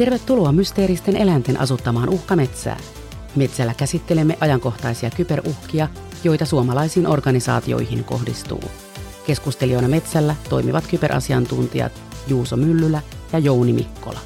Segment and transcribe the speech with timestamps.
[0.00, 2.80] Tervetuloa mysteeristen eläinten asuttamaan uhkametsään.
[3.36, 5.88] Metsällä käsittelemme ajankohtaisia kyberuhkia,
[6.24, 8.64] joita suomalaisiin organisaatioihin kohdistuu.
[9.26, 11.92] Keskustelijoina Metsällä toimivat kyberasiantuntijat
[12.28, 13.00] Juuso Myllylä
[13.32, 14.18] ja Jouni Mikkola.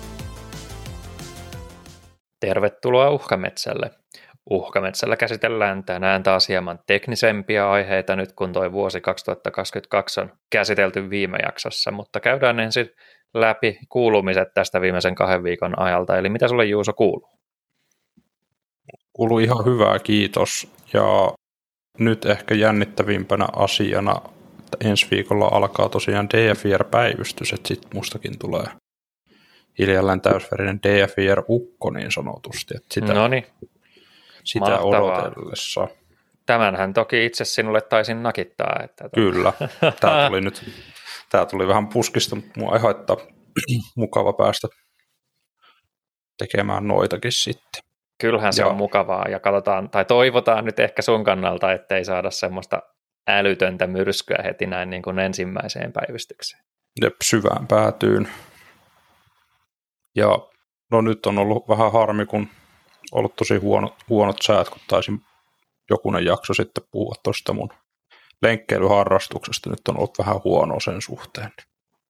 [2.40, 3.90] Tervetuloa Uhkametsälle.
[4.50, 11.38] Uhkametsällä käsitellään tänään taas hieman teknisempiä aiheita nyt kun tuo vuosi 2022 on käsitelty viime
[11.46, 12.90] jaksossa, mutta käydään ensin
[13.34, 16.16] läpi kuulumiset tästä viimeisen kahden viikon ajalta.
[16.18, 17.30] Eli mitä sulle Juuso kuuluu?
[19.12, 20.68] Kuuluu ihan hyvää, kiitos.
[20.92, 21.32] Ja
[21.98, 24.20] nyt ehkä jännittävimpänä asiana,
[24.58, 28.64] että ensi viikolla alkaa tosiaan DFIR-päivystys, että sitten mustakin tulee
[29.78, 32.76] hiljalleen täysverinen DFIR-ukko niin sanotusti.
[32.76, 33.46] Että sitä, Noniin.
[34.44, 35.22] sitä Mahtavaa.
[35.22, 35.88] odotellessa.
[36.46, 38.80] Tämänhän toki itse sinulle taisin nakittaa.
[38.84, 39.52] Että Kyllä,
[40.00, 40.62] tämä tuli nyt
[41.34, 43.16] tämä tuli vähän puskista, mutta mua ei haittaa
[43.96, 44.68] mukava päästä
[46.38, 47.82] tekemään noitakin sitten.
[48.20, 48.70] Kyllähän se Joo.
[48.70, 52.82] on mukavaa ja katsotaan, tai toivotaan nyt ehkä sun kannalta, ettei saada semmoista
[53.28, 56.62] älytöntä myrskyä heti näin niin kuin ensimmäiseen päivystykseen.
[57.02, 58.28] Jep, syvään päätyyn.
[60.16, 60.38] Ja
[60.90, 62.48] no nyt on ollut vähän harmi, kun
[63.12, 65.20] ollut tosi huonot, huonot säät, kun taisin
[65.90, 67.68] jokunen jakso sitten puhua tuosta mun
[68.44, 69.70] lenkkeilyharrastuksesta.
[69.70, 71.52] Nyt on ollut vähän huonoa sen suhteen.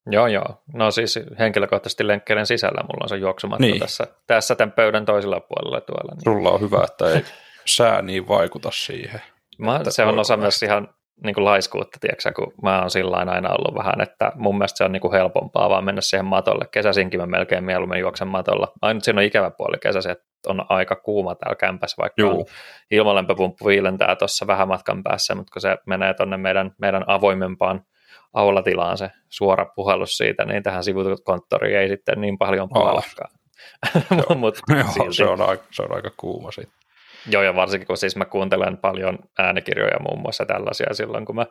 [0.07, 0.63] Joo, joo.
[0.75, 3.79] No siis henkilökohtaisesti lenkkeiden sisällä mulla on se juoksumatta Niin.
[3.81, 6.15] tässä, tässä tämän pöydän toisella puolella tuolla.
[6.15, 6.25] Niin.
[6.25, 7.25] Sulla on hyvä, että ei
[7.67, 9.23] sää niin vaikuta siihen.
[9.59, 10.89] Mä, se on osa myös ihan
[11.25, 14.85] niin kuin laiskuutta, tiedätkö, kun mä oon sillä aina ollut vähän, että mun mielestä se
[14.85, 16.65] on niin kuin helpompaa vaan mennä siihen matolle.
[16.71, 18.73] Kesäsinkin mä melkein mieluummin juoksen matolla.
[18.83, 22.49] Ainut siinä on ikävä puoli kesäsi, että on aika kuuma täällä kämpässä, vaikka Juu.
[22.91, 27.85] ilmalämpöpumppu viilentää tuossa vähän matkan päässä, mutta kun se menee tuonne meidän, meidän avoimempaan
[28.33, 33.31] aulatilaan se suora puhallus siitä, niin tähän sivukonttoriin ei sitten niin paljon puhallakaan.
[34.37, 36.84] Mut Joo, se on, aika, se on aika kuuma sitten.
[37.31, 41.47] Joo, ja varsinkin kun siis mä kuuntelen paljon äänikirjoja muun muassa tällaisia silloin, kun mä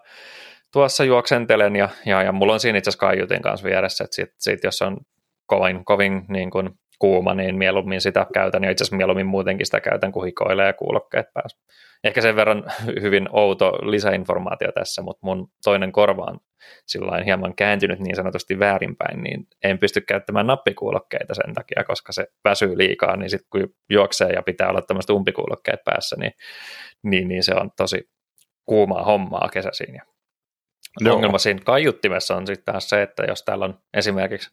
[0.73, 4.29] tuossa juoksentelen, ja, ja, ja mulla on siinä itse asiassa kaiutin kanssa vieressä, että sit,
[4.39, 4.97] sit jos on
[5.45, 6.69] kovin, kovin niin kuin
[6.99, 10.73] kuuma, niin mieluummin sitä käytän, ja itse asiassa mieluummin muutenkin sitä käytän, kun hikoilee ja
[10.73, 11.57] kuulokkeet päässä.
[12.03, 12.63] Ehkä sen verran
[13.01, 16.39] hyvin outo lisäinformaatio tässä, mutta mun toinen korva on
[16.85, 22.27] sillain hieman kääntynyt niin sanotusti väärinpäin, niin en pysty käyttämään nappikuulokkeita sen takia, koska se
[22.43, 26.31] väsyy liikaa, niin sitten kun juoksee ja pitää olla tämmöiset umpikuulokkeet päässä, niin,
[27.03, 28.09] niin, niin se on tosi
[28.65, 29.95] kuumaa hommaa kesäisin.
[29.95, 30.12] Ja
[30.99, 31.15] Joo.
[31.15, 34.49] ongelma siinä kaiuttimessa on sitten taas se, että jos täällä on esimerkiksi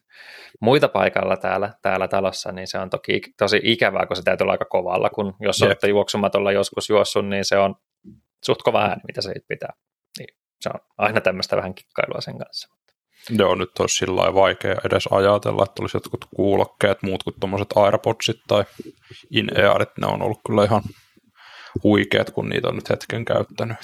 [0.61, 4.51] muita paikalla täällä, täällä talossa, niin se on toki tosi ikävää, kun se täytyy olla
[4.51, 5.67] aika kovalla, kun jos Jep.
[5.67, 7.75] olette juoksumatolla joskus juossut, niin se on
[8.45, 9.73] suht kova ääni, mitä se pitää.
[10.19, 10.27] Niin
[10.61, 12.69] se on aina tämmöistä vähän kikkailua sen kanssa.
[13.29, 18.37] Joo, nyt olisi sillä vaikea edes ajatella, että olisi jotkut kuulokkeet, muut kuin tuommoiset AirPodsit
[18.47, 18.63] tai
[19.31, 20.81] in-earit, ne on ollut kyllä ihan
[21.83, 23.77] huikeat, kun niitä on nyt hetken käyttänyt.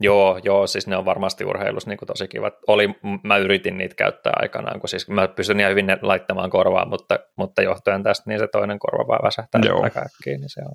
[0.00, 2.54] Joo, joo, siis ne on varmasti urheilussa niin tosi kivat.
[2.66, 2.88] Oli,
[3.22, 7.18] mä yritin niitä käyttää aikanaan, kun siis mä pystyn ihan hyvin ne laittamaan korvaan, mutta,
[7.36, 9.82] mutta johtuen tästä, niin se toinen korva vaan väsähtää Joo.
[9.82, 10.74] aika äkkiä, niin se on,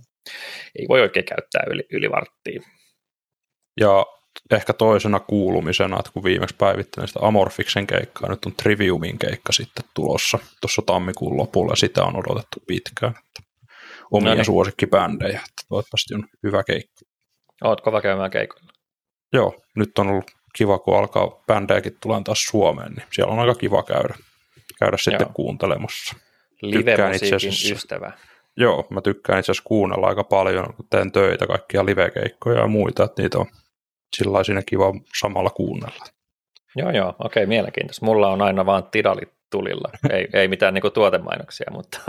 [0.80, 2.62] ei voi oikein käyttää yli, yli varttia.
[3.80, 4.06] Ja
[4.52, 9.86] ehkä toisena kuulumisena, että kun viimeksi päivittelin sitä Amorfiksen keikkaa, nyt on Triviumin keikka sitten
[9.96, 13.12] tulossa tuossa tammikuun lopulla, ja sitä on odotettu pitkään.
[13.12, 13.50] Että
[14.12, 14.46] omia No niin.
[14.46, 17.01] suosikkibändejä, että toivottavasti on hyvä keikka.
[17.63, 18.69] Oot kova käymään keikoilla.
[19.34, 23.56] Joo, nyt on ollut kiva, kun alkaa bändejäkin tulee taas Suomeen, niin siellä on aika
[23.56, 24.16] kiva käydä,
[24.79, 25.31] käydä sitten Joo.
[25.34, 26.16] kuuntelemassa.
[26.62, 28.12] Live-musiikin ystävä.
[28.57, 33.03] Joo, mä tykkään itse asiassa kuunnella aika paljon, kun teen töitä, kaikkia livekeikkoja ja muita,
[33.03, 33.45] että niitä on
[34.18, 36.06] sillä siinä kiva samalla kuunnella.
[36.75, 38.06] Joo, joo, okei, mielenkiintoista.
[38.06, 39.89] Mulla on aina vaan tidalit tulilla.
[40.13, 42.00] Ei, ei mitään niinku tuotemainoksia, mutta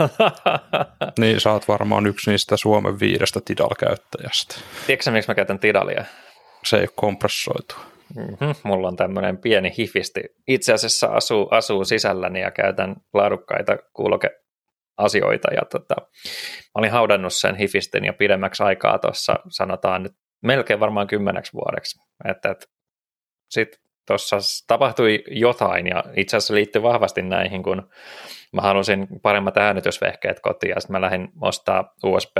[1.19, 4.55] Niin, sä oot varmaan yksi niistä Suomen viidestä Tidal-käyttäjästä.
[4.87, 6.05] tiedätkö miksi mä käytän tidalia?
[6.63, 7.75] Se ei ole kompressoitu.
[8.15, 8.55] Mm-hmm.
[8.63, 10.21] Mulla on tämmöinen pieni hifisti.
[10.47, 15.53] Itse asiassa asuu, asuu sisälläni ja käytän laadukkaita kuulokeasioita.
[15.53, 20.13] Ja tota, mä olin haudannut sen hifistin jo pidemmäksi aikaa tuossa, sanotaan nyt
[20.43, 21.99] melkein varmaan kymmeneksi vuodeksi.
[22.25, 22.65] Että, että
[23.49, 24.37] sitten tuossa
[24.67, 27.89] tapahtui jotain ja itse asiassa liittyy vahvasti näihin, kun
[28.53, 32.37] mä halusin paremmat äänitysvehkeet kotiin ja sitten mä lähdin ostaa USB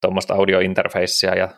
[0.00, 1.48] tuommoista audiointerfacea ja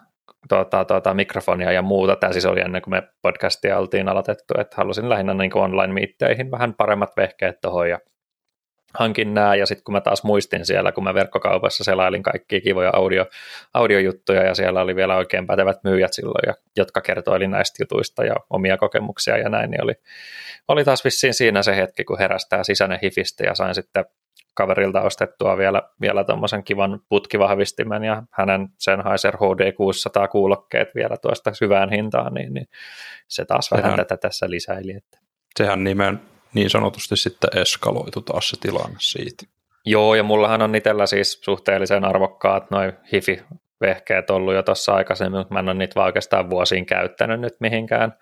[0.48, 2.16] tuota, tuota, mikrofonia ja muuta.
[2.16, 6.74] Tämä siis oli ennen kuin me podcastia oltiin aloitettu, että halusin lähinnä niin online-miitteihin vähän
[6.74, 7.98] paremmat vehkeet tuohon ja
[8.94, 12.90] hankin nämä ja sitten kun mä taas muistin siellä, kun mä verkkokaupassa selailin kaikkia kivoja
[12.94, 13.26] audio,
[13.74, 18.34] audiojuttuja ja siellä oli vielä oikein pätevät myyjät silloin, ja, jotka kertoili näistä jutuista ja
[18.50, 19.94] omia kokemuksia ja näin, niin oli,
[20.68, 24.04] oli taas vissiin siinä se hetki, kun herästää sisäinen hifistä ja sain sitten
[24.54, 31.54] kaverilta ostettua vielä, vielä tuommoisen kivan putkivahvistimen ja hänen Sennheiser HD 600 kuulokkeet vielä tuosta
[31.54, 32.68] syvään hintaan, niin, niin
[33.28, 34.92] se taas vähän tätä tässä lisäili.
[34.92, 35.18] Että.
[35.56, 36.20] Sehän nimen
[36.54, 39.46] niin sanotusti sitten eskaloitu taas se tilanne siitä.
[39.84, 43.42] Joo, ja mullahan on itsellä siis suhteellisen arvokkaat noin hifi
[43.80, 48.12] vehkeet ollut jo tuossa aikaisemmin, mutta mä en ole niitä oikeastaan vuosiin käyttänyt nyt mihinkään.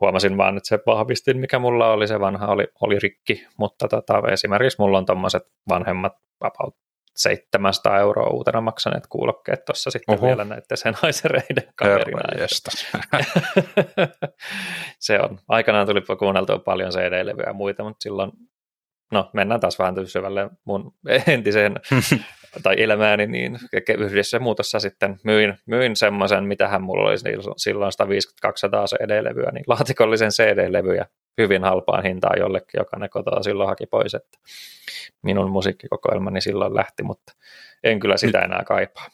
[0.00, 4.22] Huomasin vaan, että se vahvistin, mikä mulla oli, se vanha oli, oli rikki, mutta tota,
[4.32, 6.76] esimerkiksi mulla on tuommoiset vanhemmat about
[7.16, 10.26] 700 euroa uutena maksaneet kuulokkeet tuossa sitten Oho.
[10.26, 12.20] vielä näiden Sennheisereiden kaverina.
[14.98, 15.38] se on.
[15.48, 18.32] Aikanaan tuli kuunneltua paljon CD-levyjä ja muita, mutta silloin
[19.12, 20.94] no mennään taas vähän syvälle mun
[21.26, 21.74] entiseen
[22.62, 23.58] tai elämääni, niin
[23.98, 27.16] yhdessä muutossa sitten myin, myin semmoisen, hän mulla oli
[27.56, 27.92] silloin
[28.46, 28.50] 150-200
[28.86, 31.06] CD-levyä, niin laatikollisen CD-levyjä
[31.38, 34.38] hyvin halpaan hintaan jollekin, joka ne kotoa silloin haki pois, että
[35.22, 37.32] minun musiikkikokoelmani silloin lähti, mutta
[37.84, 39.08] en kyllä sitä enää kaipaa.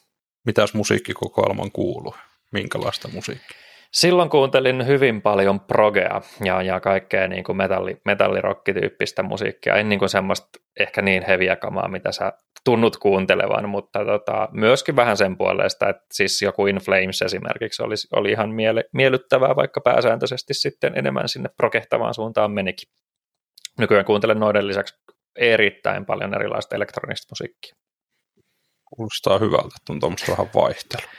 [0.46, 2.14] Mitäs musiikkikokoelman kuuluu?
[2.52, 3.69] Minkälaista musiikkia?
[3.92, 9.74] Silloin kuuntelin hyvin paljon progea ja, ja kaikkea niin kuin metalli, metallirokkityyppistä musiikkia.
[9.74, 10.48] En niin kuin semmoista
[10.80, 12.32] ehkä niin heviä kamaa, mitä sä
[12.64, 17.94] tunnut kuuntelevan, mutta tota, myöskin vähän sen puolesta, että siis joku In Flames esimerkiksi oli,
[18.12, 22.88] oli ihan miele, miellyttävää, vaikka pääsääntöisesti sitten enemmän sinne prokehtavaan suuntaan menikin.
[23.78, 24.94] Nykyään kuuntelen noiden lisäksi
[25.36, 27.74] erittäin paljon erilaista elektronista musiikkia.
[28.84, 31.10] Kuulostaa hyvältä, että on tuommoista vähän vaihtelua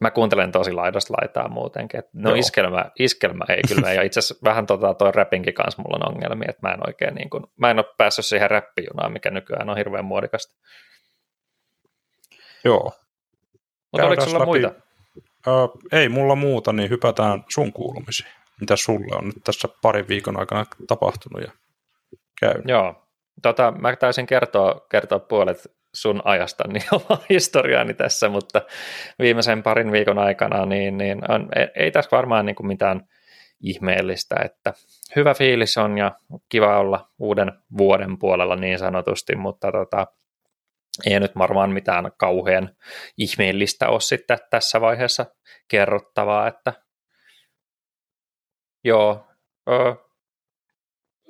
[0.00, 2.02] mä kuuntelen tosi laidasta laitaa muutenkin.
[2.12, 6.14] no iskelmä, iskelmä ei kyllä, ja itse asiassa vähän tota, toi räpinkin kanssa mulla on
[6.14, 9.70] ongelmia, että mä en oikein niin kuin, mä en ole päässyt siihen räppijunaan, mikä nykyään
[9.70, 10.54] on hirveän muodikasta.
[12.64, 12.92] Joo.
[13.92, 14.46] Mutta oliko sulla läpi...
[14.46, 14.72] muita?
[15.46, 15.50] Ö,
[15.92, 18.30] ei mulla muuta, niin hypätään sun kuulumisiin.
[18.60, 21.52] Mitä sulle on nyt tässä parin viikon aikana tapahtunut ja
[22.40, 22.68] käynyt?
[22.68, 23.08] Joo,
[23.42, 28.62] tota, mä taisin kertoa, kertoa puolet sun ajasta niin oma historiaani tässä, mutta
[29.18, 33.08] viimeisen parin viikon aikana niin, niin on, ei, ei tässä varmaan niin kuin mitään
[33.60, 34.72] ihmeellistä, että
[35.16, 36.12] hyvä fiilis on ja
[36.48, 40.06] kiva olla uuden vuoden puolella niin sanotusti, mutta tota,
[41.06, 42.76] ei nyt varmaan mitään kauhean
[43.18, 45.26] ihmeellistä ole sitten tässä vaiheessa
[45.68, 46.72] kerrottavaa, että
[48.84, 49.26] joo,
[49.68, 50.09] ö,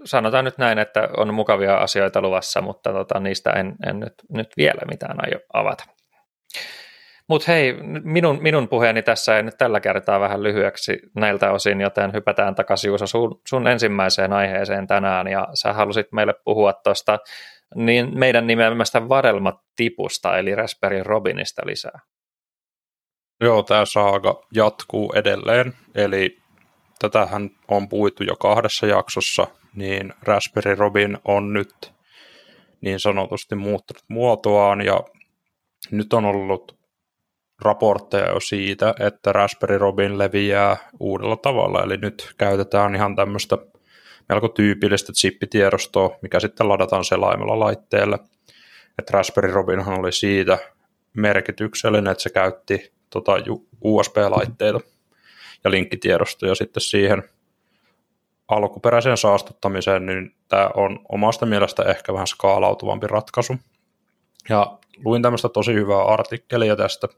[0.04, 4.48] sanotaan nyt näin, että on mukavia asioita luvassa, mutta tota, niistä en, en nyt, nyt
[4.56, 5.84] vielä mitään aio avata.
[7.28, 12.12] Mutta hei, minun, minun puheeni tässä ei nyt tällä kertaa vähän lyhyeksi näiltä osin, joten
[12.12, 17.18] hypätään takaisin Juuso sun, sun ensimmäiseen aiheeseen tänään, ja sä halusit meille puhua tuosta
[17.74, 22.00] niin meidän nimeämästä vadelmatipusta, eli Raspberry Robinista lisää.
[23.40, 26.38] Joo, tämä saaga jatkuu edelleen, eli
[26.98, 31.92] tätähän on puhuttu jo kahdessa jaksossa, niin Raspberry Robin on nyt
[32.80, 35.00] niin sanotusti muuttanut muotoaan ja
[35.90, 36.78] nyt on ollut
[37.62, 43.58] raportteja jo siitä, että Raspberry Robin leviää uudella tavalla, eli nyt käytetään ihan tämmöistä
[44.28, 48.18] melko tyypillistä chippitiedostoa, mikä sitten ladataan selaimella laitteelle.
[48.98, 50.58] Että Raspberry Robinhan oli siitä
[51.16, 53.32] merkityksellinen, että se käytti tota
[53.80, 54.80] USB-laitteita
[55.64, 57.22] ja linkkitiedostoja sitten siihen–
[58.50, 63.56] alkuperäiseen saastuttamiseen, niin tämä on omasta mielestä ehkä vähän skaalautuvampi ratkaisu.
[64.48, 67.08] Ja luin tämmöistä tosi hyvää artikkelia tästä,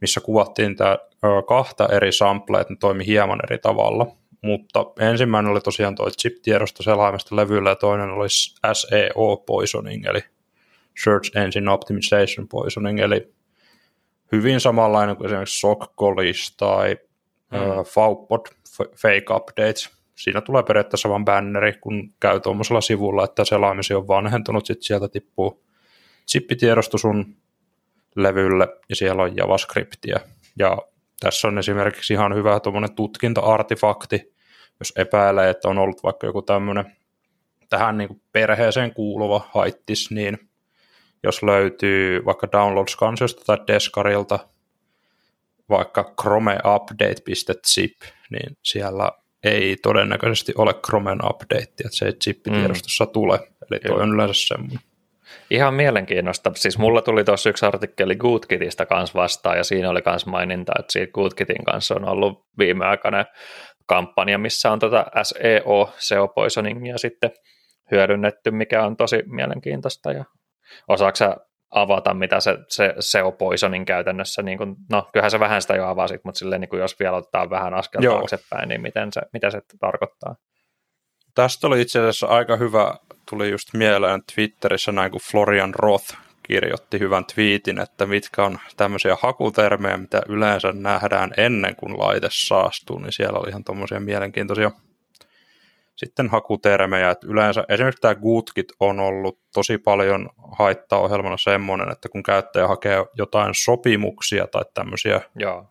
[0.00, 0.98] missä kuvattiin tämä
[1.48, 4.06] kahta eri samplea, että ne toimi hieman eri tavalla.
[4.42, 8.28] Mutta ensimmäinen oli tosiaan tuo chip-tiedosto selaimesta levyllä ja toinen oli
[8.72, 10.20] SEO poisoning, eli
[11.04, 13.34] Search Engine Optimization poisoning, eli
[14.32, 15.84] hyvin samanlainen kuin esimerkiksi SOC
[16.56, 16.96] tai
[17.52, 17.58] mm.
[17.58, 18.40] uh, FAUPOD,
[18.96, 24.66] Fake Updates, siinä tulee periaatteessa vain banneri, kun käy tuommoisella sivulla, että selaimesi on vanhentunut,
[24.66, 25.64] sitten sieltä tippuu
[26.30, 27.36] chippitiedosto sun
[28.16, 30.20] levylle ja siellä on JavaScriptia.
[30.58, 30.78] Ja
[31.20, 34.34] tässä on esimerkiksi ihan hyvä tuommoinen tutkinta-artifakti,
[34.80, 36.96] jos epäilee, että on ollut vaikka joku tämmöinen
[37.68, 40.38] tähän niin perheeseen kuuluva haittis, niin
[41.22, 44.38] jos löytyy vaikka downloads-kansiosta tai Deskarilta
[45.68, 49.12] vaikka chromeupdate.zip, niin siellä
[49.44, 53.10] ei todennäköisesti ole Chromen update, että se ei chippitiedostossa mm.
[53.10, 53.38] tule.
[53.70, 54.78] Eli toi on yleensä semmoinen.
[55.50, 56.52] Ihan mielenkiinnosta.
[56.54, 60.92] Siis mulla tuli tuossa yksi artikkeli GoodKitistä kanssa vastaan, ja siinä oli myös maininta, että
[60.92, 63.24] siitä GoodKitin kanssa on ollut viimeaikainen
[63.86, 67.30] kampanja, missä on tota SEO, SEO poisoningia sitten
[67.90, 70.12] hyödynnetty, mikä on tosi mielenkiintoista.
[70.12, 70.24] Ja
[70.88, 71.16] osaako
[71.74, 75.86] avata, mitä se, se SEO poisonin käytännössä, niin kuin, no kyllähän se vähän sitä jo
[75.86, 78.16] avasit, mutta silleen, niin kuin jos vielä ottaa vähän askel Joo.
[78.16, 80.34] taaksepäin, niin miten se, mitä se tarkoittaa?
[81.34, 82.94] tästä oli itse asiassa aika hyvä,
[83.30, 89.16] tuli just mieleen Twitterissä näin, kun Florian Roth kirjoitti hyvän twiitin, että mitkä on tämmöisiä
[89.20, 94.70] hakutermejä, mitä yleensä nähdään ennen kuin laite saastuu, niin siellä oli ihan tuommoisia mielenkiintoisia
[95.96, 102.08] sitten hakutermejä, että yleensä esimerkiksi tämä Gootkit on ollut tosi paljon haittaa ohjelmana semmoinen, että
[102.08, 105.66] kun käyttäjä hakee jotain sopimuksia tai tämmöisiä Joo.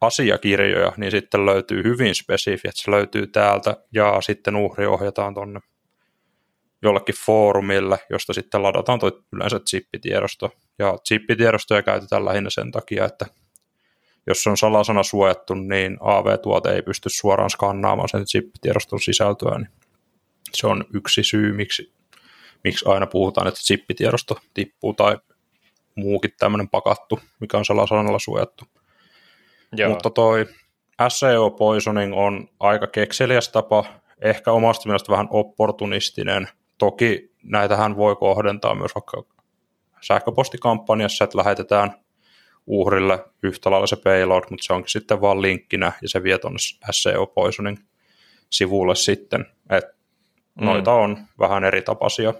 [0.00, 5.60] asiakirjoja, niin sitten löytyy hyvin spesifi, että se löytyy täältä ja sitten uhri ohjataan tuonne
[6.82, 10.50] jollekin foorumille, josta sitten ladataan toi yleensä zippitiedosto.
[10.78, 13.26] Ja zippitiedostoja käytetään lähinnä sen takia, että
[14.26, 19.68] jos se on salasana suojattu, niin AV-tuote ei pysty suoraan skannaamaan sen zippitiedoston sisältöä, niin
[20.52, 21.92] se on yksi syy, miksi,
[22.64, 25.18] miksi aina puhutaan, että zippitiedosto tippuu tai
[25.94, 28.64] muukin tämmöinen pakattu, mikä on salasanalla suojattu.
[29.76, 29.90] Joo.
[29.90, 30.46] Mutta toi
[31.08, 33.84] SEO poisoning on aika kekseliäs tapa,
[34.20, 36.48] ehkä omasta mielestä vähän opportunistinen.
[36.78, 39.22] Toki näitähän voi kohdentaa myös vaikka
[40.00, 42.03] sähköpostikampanjassa, että lähetetään
[42.66, 46.58] uhrille yhtä lailla se payload, mutta se onkin sitten vaan linkkinä ja se vie tuonne
[46.90, 47.78] SEO Poisoning
[48.50, 49.46] sivulle sitten.
[49.70, 49.84] Et
[50.60, 50.64] mm.
[50.66, 52.34] Noita on vähän eri tapaisia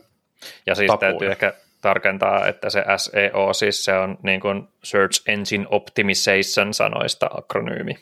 [0.67, 1.11] Ja siis tapuja.
[1.11, 7.31] täytyy ehkä tarkentaa, että se SEO, siis se on niin kuin Search Engine Optimization sanoista
[7.39, 7.95] akronyymi.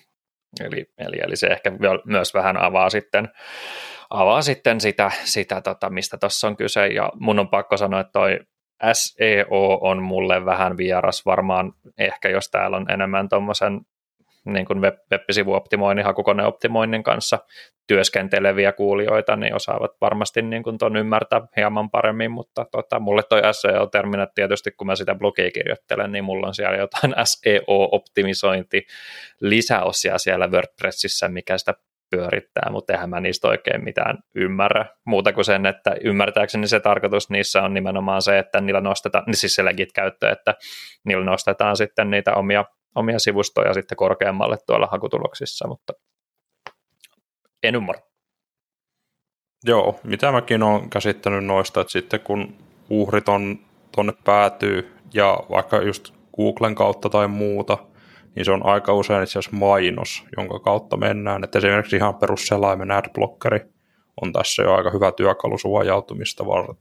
[0.61, 1.73] Eli, eli, eli se ehkä
[2.05, 3.29] myös vähän avaa sitten,
[4.11, 6.87] avaa sitten sitä, sitä tota, mistä tuossa on kyse.
[6.87, 8.38] Ja mun on pakko sanoa, että toi
[8.93, 11.27] SEO on mulle vähän vieras.
[11.27, 13.81] Varmaan ehkä, jos täällä on enemmän tuommoisen
[14.45, 17.39] niin kuin web, web-sivuoptimoinnin, hakukoneoptimoinnin kanssa
[17.87, 23.41] työskenteleviä kuulijoita, niin osaavat varmasti niin kuin ton ymmärtää hieman paremmin, mutta tota, mulle toi
[23.53, 28.87] SEO-terminä tietysti, kun mä sitä blogia kirjoittelen, niin mulla on siellä jotain SEO-optimisointi
[29.41, 31.75] lisäosia siellä WordPressissä, mikä sitä
[32.12, 34.87] pyörittää, mutta eihän mä niistä oikein mitään ymmärrä.
[35.04, 39.37] Muuta kuin sen, että ymmärtääkseni se tarkoitus niissä on nimenomaan se, että niillä nostetaan, niin
[39.37, 40.54] siis se legit käyttö, että
[41.04, 42.64] niillä nostetaan sitten niitä omia,
[42.95, 45.92] omia sivustoja sitten korkeammalle tuolla hakutuloksissa, mutta
[47.62, 48.02] en ymmärrä.
[49.64, 52.54] Joo, mitä mäkin olen käsittänyt noista, että sitten kun
[52.90, 53.59] uhrit on
[53.95, 57.78] tuonne päätyy ja vaikka just Googlen kautta tai muuta–
[58.35, 61.45] niin se on aika usein itse asiassa mainos, jonka kautta mennään.
[61.45, 63.61] Että esimerkiksi ihan perusselaimen adblockeri
[64.23, 66.75] on tässä jo aika hyvä työkalu suojautumista, var-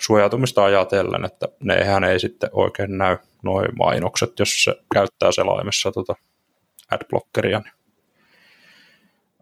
[0.00, 6.14] suojautumista ajatellen, että nehän ei sitten oikein näy noin mainokset, jos se käyttää selaimessa tota
[6.90, 7.62] adblockeria.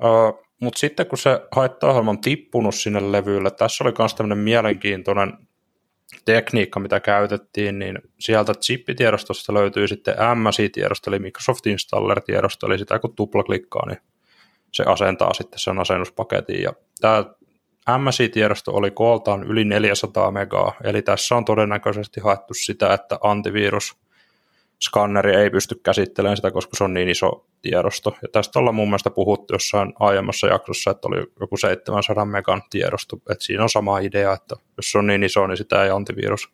[0.04, 5.32] Öö, Mutta sitten kun se haittaohjelma on tippunut sinne levylle, tässä oli myös tämmöinen mielenkiintoinen
[6.24, 13.14] tekniikka, mitä käytettiin, niin sieltä chippitiedostosta löytyy sitten MSI-tiedosto, eli Microsoft Installer-tiedosto, eli sitä kun
[13.16, 13.98] tuplaklikkaa, niin
[14.72, 16.62] se asentaa sitten sen asennuspaketin.
[16.62, 17.24] Ja tämä
[17.98, 23.96] MSI-tiedosto oli kooltaan yli 400 megaa, eli tässä on todennäköisesti haettu sitä, että antivirus
[24.80, 28.16] skanneri ei pysty käsittelemään sitä, koska se on niin iso tiedosto.
[28.22, 33.16] Ja tästä ollaan mun mielestä puhuttu jossain aiemmassa jaksossa, että oli joku 700 megan tiedosto.
[33.16, 36.48] Että siinä on sama idea, että jos se on niin iso, niin sitä ei antivirus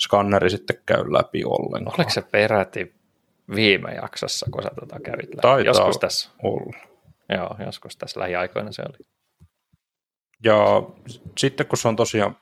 [0.00, 1.96] skanneri sitten käy läpi ollenkaan.
[1.98, 2.94] Oliko se peräti
[3.54, 5.42] viime jaksossa, kun sä tota kävit läpi?
[5.42, 6.30] Taitaa joskus tässä.
[6.42, 6.76] Olla.
[7.28, 8.98] Joo, joskus tässä lähiaikoina se oli.
[10.44, 10.82] Ja
[11.38, 12.36] sitten kun se on tosiaan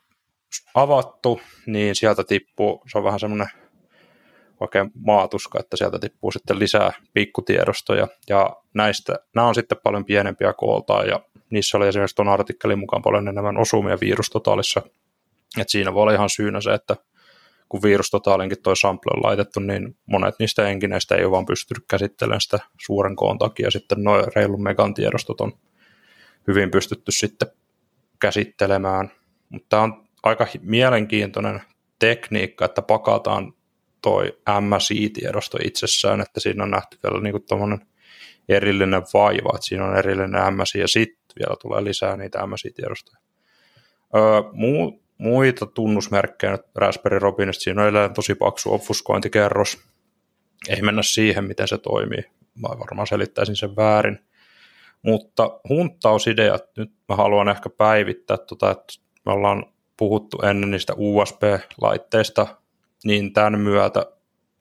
[0.75, 3.49] avattu, niin sieltä tippuu, se on vähän semmoinen
[4.63, 10.53] oikein maatuska, että sieltä tippuu sitten lisää pikkutiedostoja, ja näistä, nämä on sitten paljon pienempiä
[10.53, 14.83] kooltaan, ja niissä oli esimerkiksi tuon artikkelin mukaan paljon enemmän osumia virustotaalissa,
[15.61, 16.97] että siinä voi olla ihan syynä se, että
[17.69, 22.41] kun virustotaalinkin toi sample on laitettu, niin monet niistä enkineistä ei ole vaan pystynyt käsittelemään
[22.41, 25.53] sitä suuren koon takia, sitten noin reilun megan tiedostot on
[26.47, 27.49] hyvin pystytty sitten
[28.21, 29.11] käsittelemään,
[29.49, 31.63] mutta tämä on aika mielenkiintoinen
[31.99, 33.53] tekniikka, että pakataan
[34.03, 37.81] toi MSI-tiedosto itsessään, että siinä on nähty vielä niin kuin
[38.49, 43.23] erillinen vaiva, että siinä on erillinen MSI ja sitten vielä tulee lisää niitä MSI-tiedostoja.
[44.17, 49.79] Öö, muu, muita tunnusmerkkejä nyt Raspberry Robinista, siinä on tosi paksu obfuskointikerros.
[50.69, 52.25] Ei mennä siihen, miten se toimii.
[52.55, 54.19] Mä varmaan selittäisin sen väärin.
[55.03, 58.95] Mutta hunttausideat, nyt mä haluan ehkä päivittää, tota, että
[59.27, 59.67] me ollaan
[59.97, 62.62] puhuttu ennen niistä USB-laitteista,
[63.05, 64.07] niin tämän myötä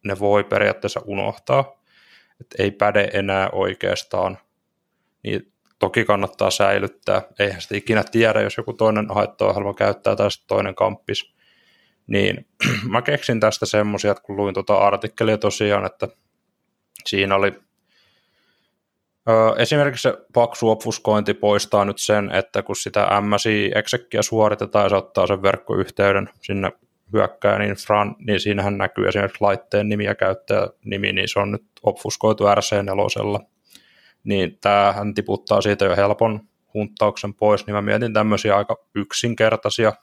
[0.06, 1.82] ne voi periaatteessa unohtaa,
[2.42, 4.38] että ei päde enää oikeastaan,
[5.24, 7.22] niin toki kannattaa säilyttää.
[7.40, 11.34] Eihän sitä ikinä tiedä, jos joku toinen haittaohjelma käyttää tai toinen kamppis.
[12.08, 12.48] Niin
[12.92, 16.08] mä keksin tästä semmoisia, kun luin tuota artikkelia tosiaan, että
[17.06, 17.54] siinä oli
[19.58, 25.28] Esimerkiksi se paksu obfuskointi poistaa nyt sen, että kun sitä MSI-exekkiä suoritetaan ja se ottaa
[25.28, 26.72] sen verkkoyhteyden sinne
[27.14, 32.44] hyökkään infraan, niin siinähän näkyy esimerkiksi laitteen nimi ja käyttäjänimi, niin se on nyt obfuskoitu
[32.44, 33.46] RC4.
[34.24, 36.40] Niin tämähän tiputtaa siitä jo helpon
[36.74, 39.94] hunttauksen pois, niin mä mietin tämmöisiä aika yksinkertaisia,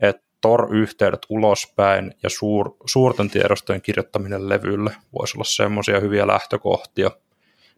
[0.00, 7.10] että Tor-yhteydet ulospäin ja suur, suurten tiedostojen kirjoittaminen levylle voisi olla semmoisia hyviä lähtökohtia,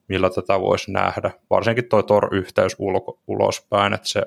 [0.08, 1.30] millä tätä voisi nähdä.
[1.50, 4.22] Varsinkin tuo Tor-yhteys ulko, ulospäin, että se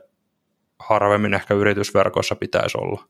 [0.80, 3.04] harvemmin ehkä yritysverkoissa pitäisi olla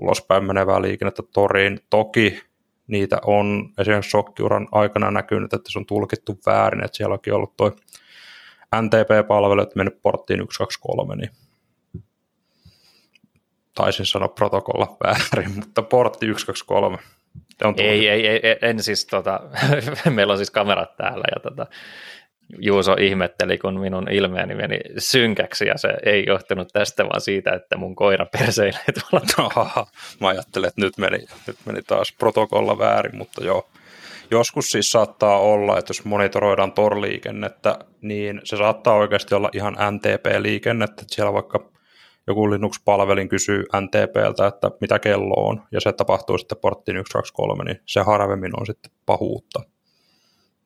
[0.00, 1.80] ulospäin menevää liikennettä Toriin.
[1.90, 2.42] Toki
[2.86, 7.56] niitä on esimerkiksi shokkiuran aikana näkynyt, että se on tulkittu väärin, että siellä onkin ollut
[7.56, 7.76] tuo
[8.76, 11.30] NTP-palvelu, että mennyt porttiin 123, niin
[13.74, 16.98] taisin sanoa protokolla väärin, mutta portti 123.
[17.64, 19.40] On ei, ei, ei, en siis, tota,
[20.14, 21.66] meillä on siis kamerat täällä ja tota,
[22.58, 27.76] Juuso ihmetteli, kun minun ilmeeni meni synkäksi ja se ei johtunut tästä, vaan siitä, että
[27.76, 29.26] mun koira perseilee tuolla.
[29.38, 29.86] No,
[30.20, 33.68] mä ajattelin, että nyt meni, nyt meni taas protokolla väärin, mutta joo.
[34.30, 41.02] Joskus siis saattaa olla, että jos monitoroidaan Tor-liikennettä, niin se saattaa oikeasti olla ihan NTP-liikennettä,
[41.02, 41.70] että siellä vaikka
[42.26, 47.82] joku Linux-palvelin kysyy NTPltä, että mitä kello on, ja se tapahtuu sitten porttiin 123, niin
[47.86, 49.62] se harvemmin on sitten pahuutta.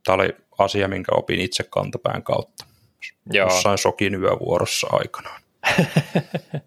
[0.05, 2.65] Tämä oli asia, minkä opin itse kantapään kautta.
[3.33, 3.47] Joo.
[3.47, 5.41] Jossain sokin yövuorossa aikanaan.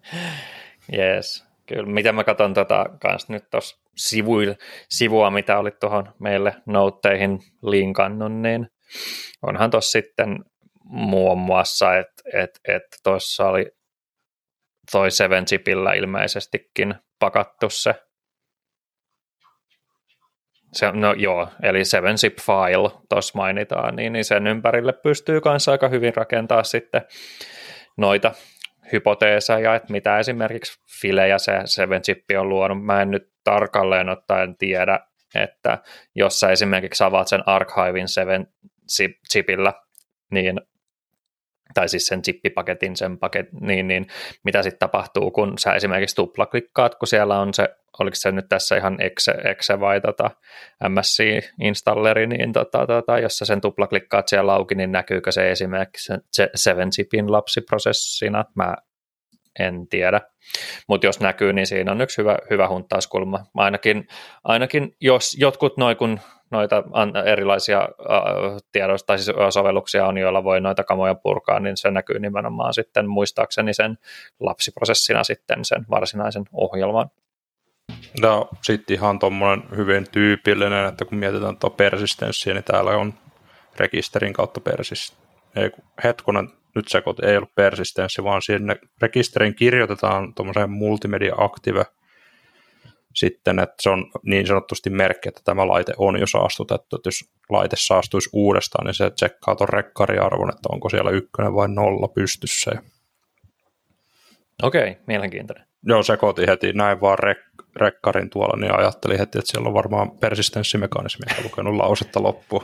[0.96, 1.86] Yes, kyllä.
[1.86, 3.76] Miten mä katson tota kans nyt tuossa
[4.88, 8.70] sivua, mitä oli tuohon meille noutteihin linkannut, niin
[9.42, 10.44] onhan tuossa sitten
[10.84, 13.66] muun muassa, että et, et tuossa oli
[14.92, 17.94] toi 7 chipillä ilmeisestikin pakattu se.
[20.72, 25.72] Se no joo, eli 7 zip file tuossa mainitaan, niin, niin sen ympärille pystyy kanssa
[25.72, 27.02] aika hyvin rakentaa sitten
[27.96, 28.32] noita
[28.92, 32.84] hypoteeseja, että mitä esimerkiksi filejä se 7 chippi on luonut.
[32.84, 35.00] Mä en nyt tarkalleen ottaen tiedä,
[35.34, 35.78] että
[36.14, 38.46] jos sä esimerkiksi avaat sen Archivein 7
[39.32, 39.72] chipillä,
[40.30, 40.60] niin
[41.74, 44.06] tai siis sen chippipaketin, sen paket, niin, niin
[44.44, 47.68] mitä sitten tapahtuu, kun sä esimerkiksi tuplaklikkaat, kun siellä on se,
[48.00, 50.30] oliko se nyt tässä ihan exe, exe vai tota
[50.88, 56.50] MSC-installeri, niin tota, tota, jos sä sen tuplaklikkaat siellä auki, niin näkyykö se esimerkiksi se
[56.54, 58.74] 7 chipin lapsiprosessina, mä
[59.58, 60.20] en tiedä.
[60.88, 63.44] Mutta jos näkyy, niin siinä on yksi hyvä, hyvä hunttauskulma.
[63.54, 64.08] Ainakin,
[64.44, 66.84] ainakin jos jotkut noin, kun noita
[67.24, 67.88] erilaisia
[68.72, 73.08] tiedoista tai siis sovelluksia on, joilla voi noita kamoja purkaa, niin se näkyy nimenomaan sitten
[73.08, 73.98] muistaakseni sen
[74.40, 77.10] lapsiprosessina sitten sen varsinaisen ohjelman.
[78.22, 83.14] No sitten ihan tuommoinen hyvin tyypillinen, että kun mietitään tuo persistenssiä, niin täällä on
[83.76, 85.16] rekisterin kautta persis.
[85.56, 85.70] Ei,
[86.04, 91.84] hetkonen, nyt sekoitin, ei ollut persistenssi, vaan sinne rekisteriin kirjoitetaan tuommoiseen multimedia active
[93.14, 97.30] sitten, että se on niin sanotusti merkki, että tämä laite on jo saastutettu, että jos
[97.50, 102.70] laite saastuisi uudestaan, niin se tsekkaa tuon rekkariarvon, että onko siellä ykkönen vai nolla pystyssä.
[104.62, 105.66] Okei, mielenkiintoinen.
[105.82, 107.47] Joo, sekoitin heti, näin vaan rek-
[107.80, 112.62] rekkarin tuolla, niin ajattelin heti, että siellä on varmaan persistenssimekanismi, ja lukenut lausetta loppuun.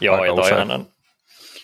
[0.00, 0.86] Joo, ja toihan on,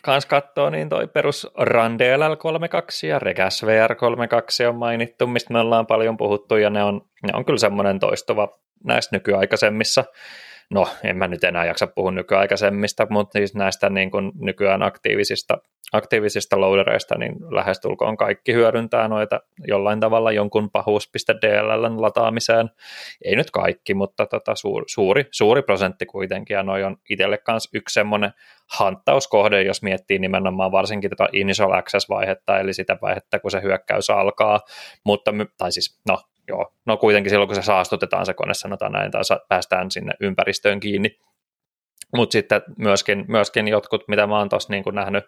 [0.02, 5.86] kans katsoo, niin toi perus Rande LL32 ja Regas VR32 on mainittu, mistä me ollaan
[5.86, 8.48] paljon puhuttu, ja ne on, ne on kyllä semmoinen toistuva
[8.84, 10.04] näissä nykyaikaisemmissa
[10.70, 15.58] no en mä nyt enää jaksa puhua nykyaikaisemmista, mutta siis näistä niin kuin nykyään aktiivisista,
[15.92, 22.70] aktiivisista loadereista, niin lähestulkoon kaikki hyödyntää noita jollain tavalla jonkun pahuus.dll lataamiseen.
[23.24, 27.70] Ei nyt kaikki, mutta tota suuri, suuri, suuri prosentti kuitenkin, ja noi on itselle kanssa
[27.74, 28.30] yksi semmoinen
[28.78, 34.60] hanttauskohde, jos miettii nimenomaan varsinkin tätä initial access-vaihetta, eli sitä vaihetta, kun se hyökkäys alkaa,
[35.04, 39.10] mutta, tai siis, no, joo, no kuitenkin silloin kun se saastutetaan se kone, sanotaan näin,
[39.10, 41.18] tai päästään sinne ympäristöön kiinni.
[42.16, 45.24] Mutta sitten myöskin, myöskin jotkut, mitä mä oon tuossa niin nähnyt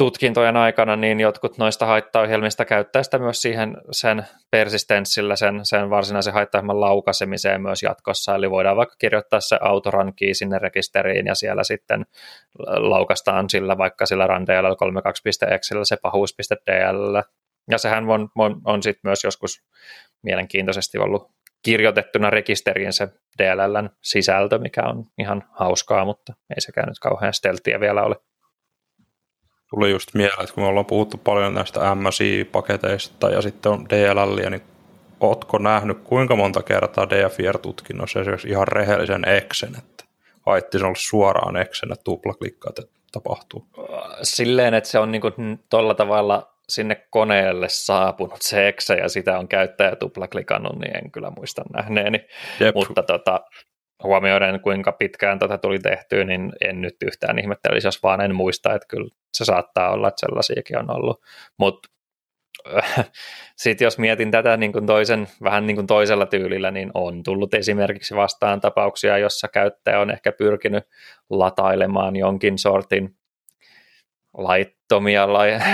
[0.00, 6.34] tutkintojen aikana, niin jotkut noista haittaohjelmista käyttää sitä myös siihen sen persistenssillä, sen, sen varsinaisen
[6.34, 11.64] haittaohjelman laukaisemiseen myös jatkossa, eli voidaan vaikka kirjoittaa se autorun key sinne rekisteriin ja siellä
[11.64, 12.06] sitten
[12.76, 17.22] laukastaan sillä vaikka sillä randl 32.exillä se pahuus.dl
[17.70, 19.62] ja sehän on, on, on sitten myös joskus
[20.22, 21.30] mielenkiintoisesti ollut
[21.62, 27.80] kirjoitettuna rekisteriin se DLLn sisältö, mikä on ihan hauskaa, mutta ei sekään nyt kauhean steltiä
[27.80, 28.16] vielä ole.
[29.70, 34.50] Tuli just mieleen, että kun me ollaan puhuttu paljon näistä MSI-paketeista ja sitten on DLL,
[34.50, 34.62] niin
[35.20, 40.04] ootko nähnyt kuinka monta kertaa DFIR-tutkinnossa esimerkiksi ihan rehellisen Exen, että
[40.46, 43.66] haitti olla suoraan että tuplaklikkaat, että tapahtuu?
[44.22, 45.22] Silleen, että se on niin
[45.70, 51.30] tuolla tavalla sinne koneelle saapunut se exe ja sitä on käyttäjä tuplaklikannut, niin en kyllä
[51.36, 52.26] muista nähneeni.
[52.60, 52.74] Jep.
[52.74, 53.40] Mutta tota,
[54.02, 58.74] huomioiden kuinka pitkään tätä tuli tehtyä, niin en nyt yhtään ihmettelisi, jos vaan en muista,
[58.74, 61.20] että kyllä se saattaa olla, että sellaisiakin on ollut.
[61.58, 61.88] Mutta
[63.56, 67.54] sitten jos mietin tätä niin kuin toisen, vähän niin kuin toisella tyylillä, niin on tullut
[67.54, 70.84] esimerkiksi vastaan tapauksia, jossa käyttäjä on ehkä pyrkinyt
[71.30, 73.16] latailemaan jonkin sortin
[74.38, 75.28] laittomia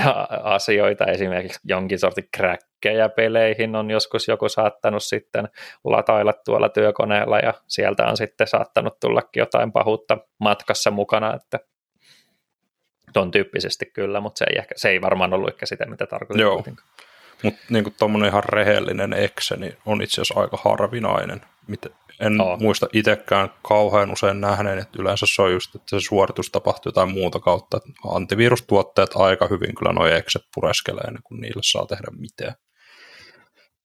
[0.56, 5.48] asioita, esimerkiksi jonkin sortin kräkkejä peleihin on joskus joku saattanut sitten
[5.84, 11.58] latailla tuolla työkoneella ja sieltä on sitten saattanut tullakin jotain pahuutta matkassa mukana, että
[13.12, 16.42] ton tyyppisesti kyllä, mutta se ei, ehkä, se ei varmaan ollut ehkä sitä, mitä tarkoitin.
[16.42, 16.64] Joo,
[17.42, 21.40] mutta niin tuommoinen ihan rehellinen ekse niin on itse asiassa aika harvinainen.
[22.20, 22.60] En oh.
[22.60, 27.12] muista itsekään kauhean usein nähneen, että yleensä se on just, että se suoritus tapahtuu jotain
[27.12, 27.80] muuta kautta.
[28.14, 32.54] Antivirustuotteet aika hyvin kyllä nuo ekset pureskelee, niin kun niille saa tehdä mitään.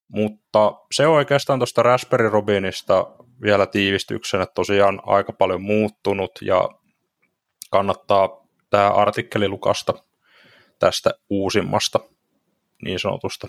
[0.08, 3.08] Mutta se oikeastaan tuosta Raspberry Robinista
[3.42, 6.70] vielä tiivistyksenä, tosiaan aika paljon muuttunut ja
[7.72, 8.30] kannattaa
[8.70, 9.94] tämä artikkeli lukasta
[10.80, 12.00] tästä uusimmasta
[12.86, 13.48] niin sanotusta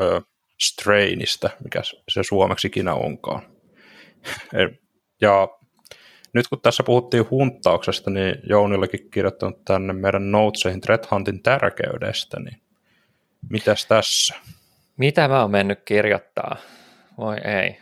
[0.00, 0.20] ö,
[0.60, 3.53] strainista, mikä se suomeksi ikinä onkaan.
[5.20, 5.48] Ja
[6.32, 12.60] nyt kun tässä puhuttiin hunttauksesta, niin Jounillekin kirjoittanut tänne meidän notesihin Threat Huntin tärkeydestä, niin
[13.50, 14.34] mitäs tässä?
[14.96, 16.56] Mitä mä oon mennyt kirjoittaa?
[17.18, 17.76] Voi ei.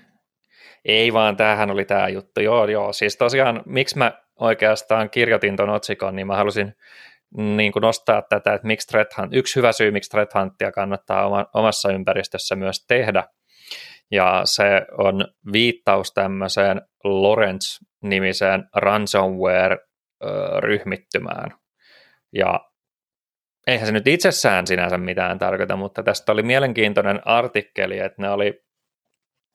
[0.84, 2.40] Ei vaan, tämähän oli tämä juttu.
[2.40, 2.92] Joo, joo.
[2.92, 6.74] Siis tosiaan, miksi mä oikeastaan kirjoitin tuon otsikon, niin mä halusin
[7.36, 11.26] niin kuin nostaa tätä, että miksi threat hunt, yksi hyvä syy, miksi threat huntia kannattaa
[11.26, 13.24] oma, omassa ympäristössä myös tehdä,
[14.12, 21.54] ja se on viittaus tämmöiseen Lawrence-nimiseen ransomware-ryhmittymään.
[22.32, 22.60] Ja
[23.66, 28.62] eihän se nyt itsessään sinänsä mitään tarkoita, mutta tästä oli mielenkiintoinen artikkeli, että ne oli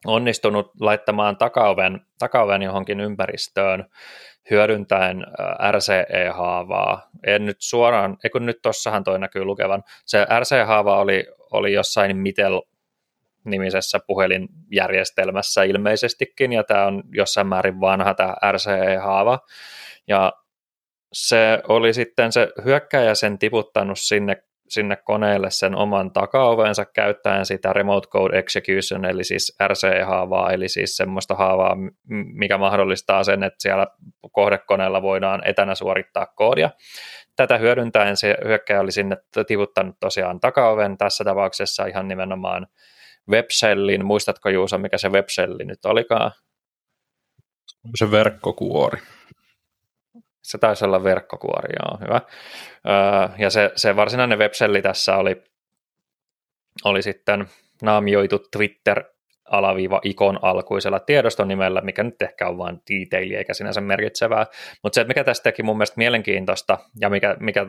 [0.06, 3.84] onnistunut laittamaan takaoven, takaoven johonkin ympäristöön
[4.50, 5.26] hyödyntäen
[5.70, 7.10] RCE-haavaa.
[7.26, 9.82] En nyt suoraan, eikö nyt tossahan toi näkyy lukevan.
[10.06, 12.62] Se RCE-haava oli, oli jossain Mitel
[13.44, 19.38] nimisessä puhelinjärjestelmässä ilmeisestikin, ja tämä on jossain määrin vanha tämä RCE-haava.
[20.08, 20.32] Ja
[21.12, 24.36] se oli sitten se hyökkäjä sen tiputtanut sinne
[24.68, 30.96] sinne koneelle sen oman takaovensa käyttäen sitä Remote Code Execution, eli siis RC-haavaa, eli siis
[30.96, 31.76] semmoista haavaa,
[32.34, 33.86] mikä mahdollistaa sen, että siellä
[34.32, 36.70] kohdekoneella voidaan etänä suorittaa koodia.
[37.36, 42.66] Tätä hyödyntäen se hyökkäjä oli sinne tivuttanut tosiaan takaoven, tässä tapauksessa ihan nimenomaan
[43.30, 44.06] webshellin.
[44.06, 46.32] Muistatko Juusa, mikä se webshelli nyt olikaan?
[47.94, 49.00] Se verkkokuori.
[50.42, 52.20] Se taisi olla verkkokuori, joo, hyvä.
[52.86, 55.42] Öö, ja se, se varsinainen webselli tässä oli,
[56.84, 57.48] oli sitten
[57.82, 59.04] naamioitu Twitter
[59.50, 64.46] alaviiva ikon alkuisella tiedoston nimellä, mikä nyt ehkä on vain detaili eikä sinänsä merkitsevää.
[64.82, 67.66] Mutta se, mikä tästä teki mun mielestä mielenkiintoista ja mikä, mikä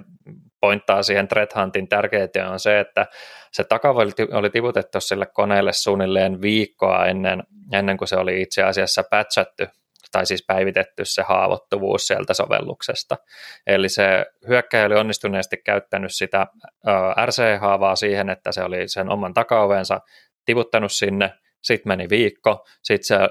[0.62, 3.06] pointtaa siihen threat huntin tärkeyteen on se, että
[3.52, 9.04] se takava oli tiputettu sille koneelle suunnilleen viikkoa ennen, ennen kuin se oli itse asiassa
[9.04, 9.63] patchattu
[10.12, 13.18] tai siis päivitetty se haavoittuvuus sieltä sovelluksesta.
[13.68, 16.48] Eli se hyökkäjä oli onnistuneesti käyttänyt sitä
[17.26, 20.00] RC-haavaa siihen, että se oli sen oman takaovensa
[20.46, 23.28] tiputtanut sinne, sitten meni viikko, sitten se ö,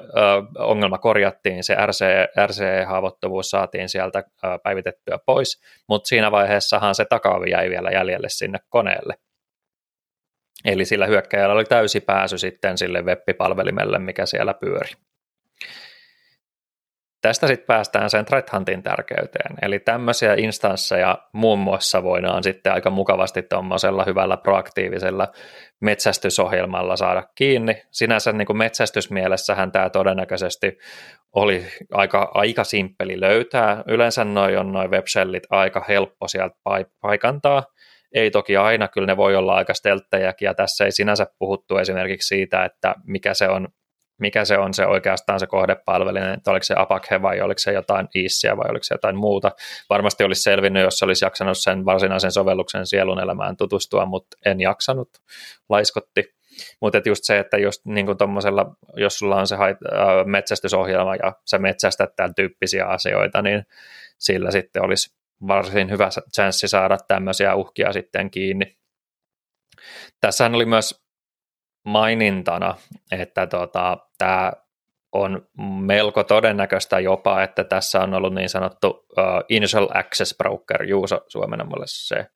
[0.58, 2.04] ongelma korjattiin, se RC,
[2.46, 8.58] RC-haavoittuvuus saatiin sieltä ö, päivitettyä pois, mutta siinä vaiheessahan se takaovi jäi vielä jäljelle sinne
[8.68, 9.14] koneelle.
[10.64, 14.90] Eli sillä hyökkäjällä oli täysi pääsy sitten sille web-palvelimelle, mikä siellä pyöri.
[17.20, 22.90] Tästä sitten päästään sen threat huntin tärkeyteen, eli tämmöisiä instansseja muun muassa voidaan sitten aika
[22.90, 25.28] mukavasti tuommoisella hyvällä proaktiivisella
[25.80, 27.82] metsästysohjelmalla saada kiinni.
[27.90, 30.78] Sinänsä niin kuin metsästysmielessähän tämä todennäköisesti
[31.32, 33.82] oli aika, aika simppeli löytää.
[33.86, 36.56] Yleensä noin on noin websellit aika helppo sieltä
[37.00, 37.64] paikantaa.
[38.14, 42.28] Ei toki aina, kyllä ne voi olla aika stelttejäkin, ja tässä ei sinänsä puhuttu esimerkiksi
[42.28, 43.68] siitä, että mikä se on
[44.18, 48.08] mikä se on se oikeastaan se kohdepalvelinen, että oliko se Apakhe vai oliko se jotain
[48.16, 49.52] Iissiä vai oliko se jotain muuta.
[49.90, 55.08] Varmasti olisi selvinnyt, jos olisi jaksanut sen varsinaisen sovelluksen sielun elämään tutustua, mutta en jaksanut,
[55.68, 56.38] laiskotti.
[56.80, 58.18] Mutta just se, että just niin kuin
[58.96, 63.62] jos sulla on se hait- äh, metsästysohjelma ja sä metsästät tämän tyyppisiä asioita, niin
[64.18, 68.78] sillä sitten olisi varsin hyvä chanssi saada tämmöisiä uhkia sitten kiinni.
[70.20, 71.07] Tässähän oli myös
[71.88, 72.74] mainintana,
[73.12, 74.52] että tota, tämä
[75.12, 75.48] on
[75.80, 81.84] melko todennäköistä jopa, että tässä on ollut niin sanottu uh, Initial Access Broker, Juuso suomenamalle
[81.88, 82.26] se.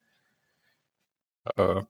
[1.58, 1.80] Öö,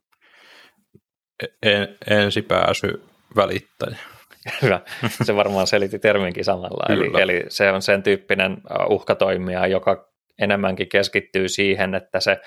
[1.63, 3.05] en, ensipääsy
[3.37, 3.97] välittäjä.
[4.63, 4.81] Hyvä,
[5.25, 6.95] se varmaan selitti terminkin samalla.
[6.95, 8.57] eli, eli se on sen tyyppinen
[8.89, 12.41] uhkatoimija, joka enemmänkin keskittyy siihen, että se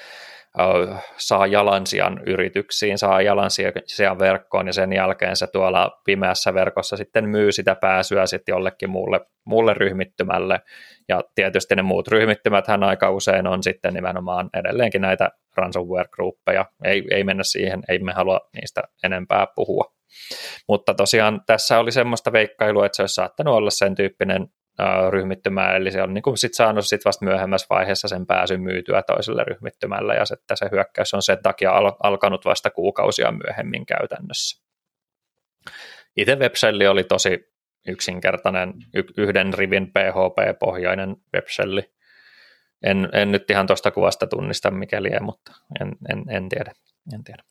[1.17, 7.51] saa jalansijan yrityksiin, saa jalansijan verkkoon ja sen jälkeen se tuolla pimeässä verkossa sitten myy
[7.51, 10.59] sitä pääsyä sitten jollekin muulle, muulle ryhmittymälle.
[11.09, 16.65] Ja tietysti ne muut ryhmittymät hän aika usein on sitten nimenomaan edelleenkin näitä ransomware-gruppeja.
[16.83, 19.95] Ei, ei mennä siihen, ei me halua niistä enempää puhua.
[20.67, 24.47] Mutta tosiaan tässä oli semmoista veikkailua, että se olisi saattanut olla sen tyyppinen
[25.09, 29.03] ryhmittymään, eli se on niin kuin sit saanut sit vasta myöhemmässä vaiheessa sen pääsyn myytyä
[29.07, 34.65] toiselle ryhmittymälle, ja että se hyökkäys on sen takia al- alkanut vasta kuukausia myöhemmin käytännössä.
[36.17, 37.55] Itse webselli oli tosi
[37.87, 41.91] yksinkertainen, y- yhden rivin PHP-pohjainen webselli.
[42.83, 46.71] En, en nyt ihan tuosta kuvasta tunnista mikäli mutta en, en, en tiedä.
[47.13, 47.43] En tiedä.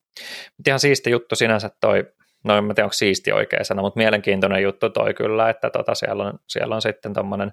[0.67, 2.05] Ihan siisti juttu sinänsä toi
[2.45, 6.25] no en tiedä onko siisti oikea sana, mutta mielenkiintoinen juttu toi kyllä, että tota siellä,
[6.25, 7.53] on, siellä on sitten tuommoinen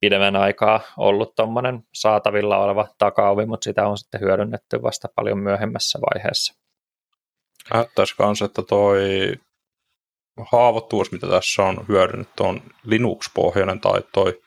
[0.00, 5.98] pidemmän aikaa ollut tuommoinen saatavilla oleva takaovi, mutta sitä on sitten hyödynnetty vasta paljon myöhemmässä
[6.00, 6.54] vaiheessa.
[7.74, 9.32] Näyttäisi myös, että toi
[10.52, 14.42] haavoittuvuus, mitä tässä on hyödynnetty, on Linux-pohjainen tai toi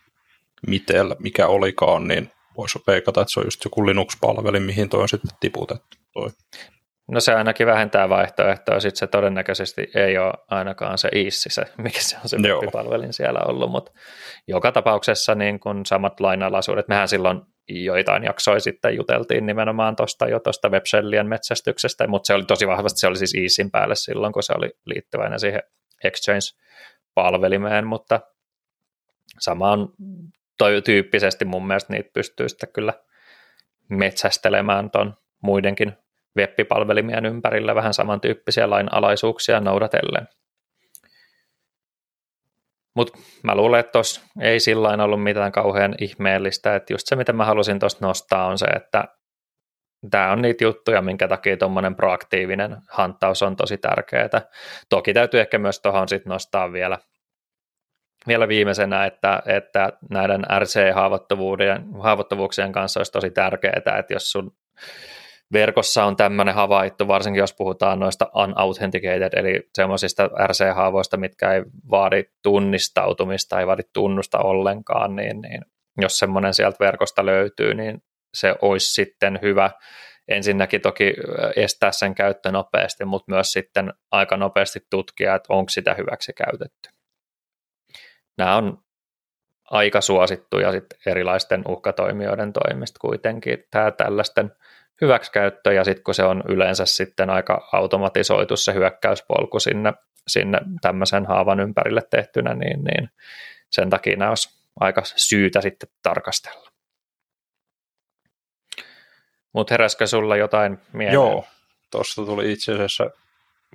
[0.68, 5.10] Mitel, mikä olikaan, niin voisi peikata, että se on just joku Linux-palveli, mihin toi on
[5.10, 5.98] sitten tiputettu.
[6.14, 6.30] Toi.
[7.12, 12.02] No se ainakin vähentää vaihtoehtoa, sitten se todennäköisesti ei ole ainakaan se IISSI, se, mikä
[12.02, 12.38] se on se
[12.72, 13.92] palvelin siellä ollut, mutta
[14.48, 20.40] joka tapauksessa niin kun samat lainalaisuudet, mehän silloin joitain jaksoja sitten juteltiin nimenomaan tuosta jo
[20.40, 24.44] tuosta websellien metsästyksestä, mutta se oli tosi vahvasti, se oli siis IISin päälle silloin, kun
[24.44, 25.64] se oli liittyväinen siihen
[26.04, 28.20] Exchange-palvelimeen, mutta
[29.40, 29.90] samaan
[30.86, 32.94] tyyppisesti mun mielestä niitä pystyy sitten kyllä
[33.90, 35.94] metsästelemään tuon muidenkin
[36.38, 40.28] web-palvelimien ympärillä vähän samantyyppisiä lainalaisuuksia noudatellen.
[42.96, 47.34] Mutta mä luulen, että tuossa ei sillä ollut mitään kauhean ihmeellistä, että just se mitä
[47.34, 49.08] mä halusin tuosta nostaa on se, että
[50.12, 54.42] tämä on niitä juttuja, minkä takia tuommoinen proaktiivinen hanttaus on tosi tärkeää.
[54.90, 56.98] Toki täytyy ehkä myös tuohon sitten nostaa vielä,
[58.28, 64.52] vielä viimeisenä, että, että näiden RC-haavoittuvuuksien kanssa olisi tosi tärkeää, että jos sun
[65.54, 72.24] verkossa on tämmöinen havaittu, varsinkin jos puhutaan noista unauthenticated, eli semmoisista RC-haavoista, mitkä ei vaadi
[72.44, 75.62] tunnistautumista, ei vaadi tunnusta ollenkaan, niin, niin
[76.02, 79.72] jos semmoinen sieltä verkosta löytyy, niin se olisi sitten hyvä
[80.28, 81.14] ensinnäkin toki
[81.56, 86.90] estää sen käyttö nopeasti, mutta myös sitten aika nopeasti tutkia, että onko sitä hyväksi käytetty.
[88.38, 88.78] Nämä on
[89.64, 93.64] aika suosittuja sitten erilaisten uhkatoimijoiden toimesta kuitenkin.
[93.72, 94.52] Tämä tällaisten
[95.02, 99.94] hyväksikäyttö ja sitten kun se on yleensä sitten aika automatisoitu se hyökkäyspolku sinne,
[100.28, 103.10] sinne tämmöisen haavan ympärille tehtynä, niin, niin
[103.70, 106.70] sen takia nämä olisi aika syytä sitten tarkastella.
[109.54, 111.14] Mutta heräskö sulla jotain mieleen?
[111.14, 111.46] Joo,
[111.92, 113.10] tuosta tuli itse asiassa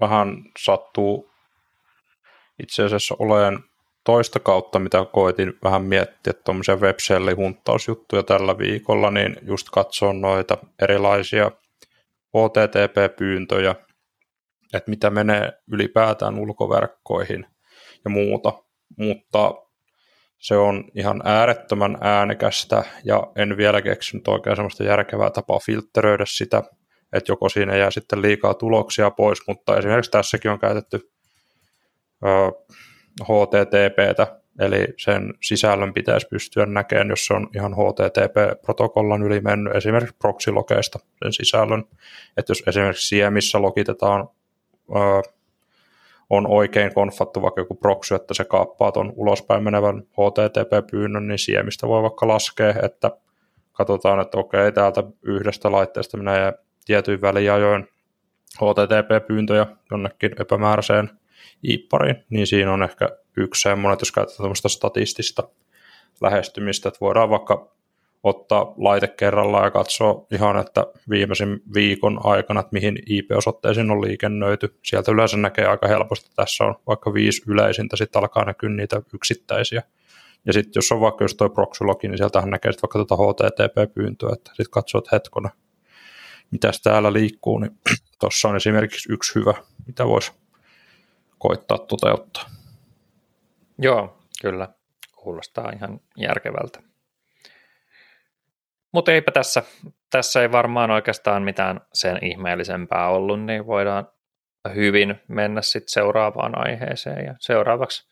[0.00, 1.34] vähän sattuu
[2.62, 3.58] itse asiassa olen
[4.04, 6.96] toista kautta, mitä koitin vähän miettiä tuommoisia web
[7.36, 11.50] hunttausjuttuja tällä viikolla, niin just katsoa noita erilaisia
[12.36, 13.74] HTTP-pyyntöjä,
[14.74, 17.46] että mitä menee ylipäätään ulkoverkkoihin
[18.04, 18.52] ja muuta,
[18.98, 19.54] mutta
[20.38, 26.62] se on ihan äärettömän äänekästä ja en vielä keksinyt oikein sellaista järkevää tapaa filtteröidä sitä,
[27.12, 31.10] että joko siinä jää sitten liikaa tuloksia pois, mutta esimerkiksi tässäkin on käytetty
[33.22, 40.16] HTTPtä, eli sen sisällön pitäisi pystyä näkemään, jos se on ihan HTTP-protokollan yli mennyt, esimerkiksi
[40.18, 41.84] proxylogeista sen sisällön,
[42.36, 44.28] että jos esimerkiksi siemissä logitetaan,
[46.30, 51.88] on oikein konfattu vaikka joku proxy, että se kaappaa tuon ulospäin menevän HTTP-pyynnön, niin siemistä
[51.88, 53.10] voi vaikka laskea, että
[53.72, 56.52] katsotaan, että okei, täältä yhdestä laitteesta menee
[56.84, 57.88] tietyin väliajoin
[58.56, 61.10] HTTP-pyyntöjä jonnekin epämääräiseen
[61.68, 65.42] iippariin, niin siinä on ehkä yksi semmoinen, että jos käytetään tämmöistä statistista
[66.20, 67.74] lähestymistä, että voidaan vaikka
[68.22, 74.78] ottaa laite kerrallaan ja katsoa ihan, että viimeisen viikon aikana, että mihin IP-osoitteisiin on liikennöity.
[74.84, 79.02] Sieltä yleensä näkee aika helposti, että tässä on vaikka viisi yleisintä, sitten alkaa näkyä niitä
[79.14, 79.82] yksittäisiä.
[80.46, 84.32] Ja sitten jos on vaikka just toi proxylogi, niin sieltähän näkee sitten vaikka tuota HTTP-pyyntöä,
[84.32, 85.50] että sitten katsoo, että hetkona,
[86.50, 87.72] mitäs täällä liikkuu, niin
[88.20, 89.54] tuossa on esimerkiksi yksi hyvä,
[89.86, 90.32] mitä voisi
[91.48, 92.44] koittaa toteuttaa.
[93.78, 94.68] Joo, Kyllä,
[95.16, 96.82] kuulostaa ihan järkevältä.
[98.92, 99.62] Mutta eipä tässä,
[100.10, 104.08] tässä ei varmaan oikeastaan mitään sen ihmeellisempää ollut, niin voidaan
[104.74, 107.24] hyvin mennä sitten seuraavaan aiheeseen.
[107.24, 108.08] Ja seuraavaksi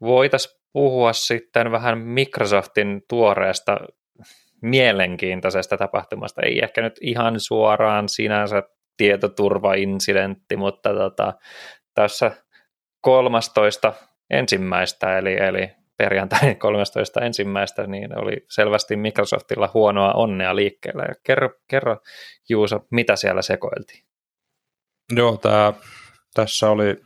[0.00, 3.76] voitaisiin puhua sitten vähän Microsoftin tuoreesta
[4.62, 6.42] mielenkiintoisesta tapahtumasta.
[6.42, 8.62] Ei ehkä nyt ihan suoraan sinänsä
[8.96, 11.34] tietoturva-incidentti, mutta tota,
[11.98, 12.30] tässä
[13.00, 13.92] 13
[14.30, 21.02] ensimmäistä, eli, eli perjantai 13 ensimmäistä, niin oli selvästi Microsoftilla huonoa onnea liikkeellä.
[21.02, 21.96] Ja kerro, kerro
[22.48, 24.04] Juuso, mitä siellä sekoiltiin?
[25.12, 25.72] Joo, tää,
[26.34, 26.96] tässä oli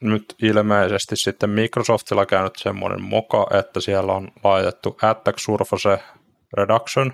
[0.00, 5.98] nyt ilmeisesti sitten Microsoftilla käynyt semmoinen moka, että siellä on laitettu Attack Surface
[6.56, 7.12] Reduction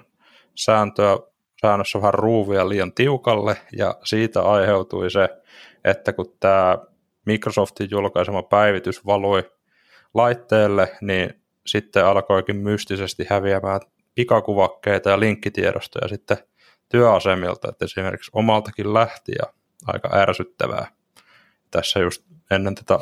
[0.54, 1.16] sääntöä,
[1.60, 5.28] säännössä vähän ruuvia liian tiukalle, ja siitä aiheutui se,
[5.84, 6.78] että kun tämä
[7.26, 9.50] Microsoftin julkaisema päivitys valui
[10.14, 13.80] laitteelle, niin sitten alkoikin mystisesti häviämään
[14.14, 16.38] pikakuvakkeita ja linkkitiedostoja sitten
[16.88, 19.52] työasemilta, että esimerkiksi omaltakin lähti ja
[19.86, 20.86] aika ärsyttävää.
[21.70, 22.98] Tässä just ennen tätä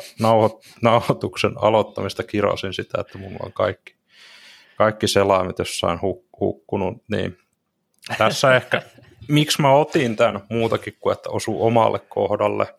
[0.81, 3.95] nauhoituksen aloittamista kirosin sitä, että mulla on kaikki,
[4.77, 7.37] kaikki selaimet jossain huk- hukkunut, niin
[8.17, 8.81] tässä ehkä,
[9.27, 12.75] miksi mä otin tämän muutakin kuin, että osuu omalle kohdalle,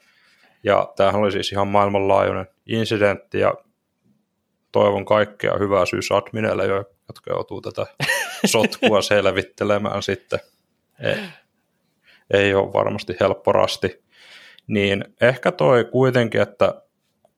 [0.65, 3.55] ja tämähän oli siis ihan maailmanlaajuinen incidentti, ja
[4.73, 6.67] toivon kaikkea hyvää syysadmineille,
[7.09, 7.87] jotka joutuu tätä
[8.53, 10.41] sotkua selvittelemään sitten.
[11.01, 11.17] Ei,
[12.31, 14.03] ei ole varmasti helppo rasti.
[14.67, 16.83] Niin ehkä toi kuitenkin, että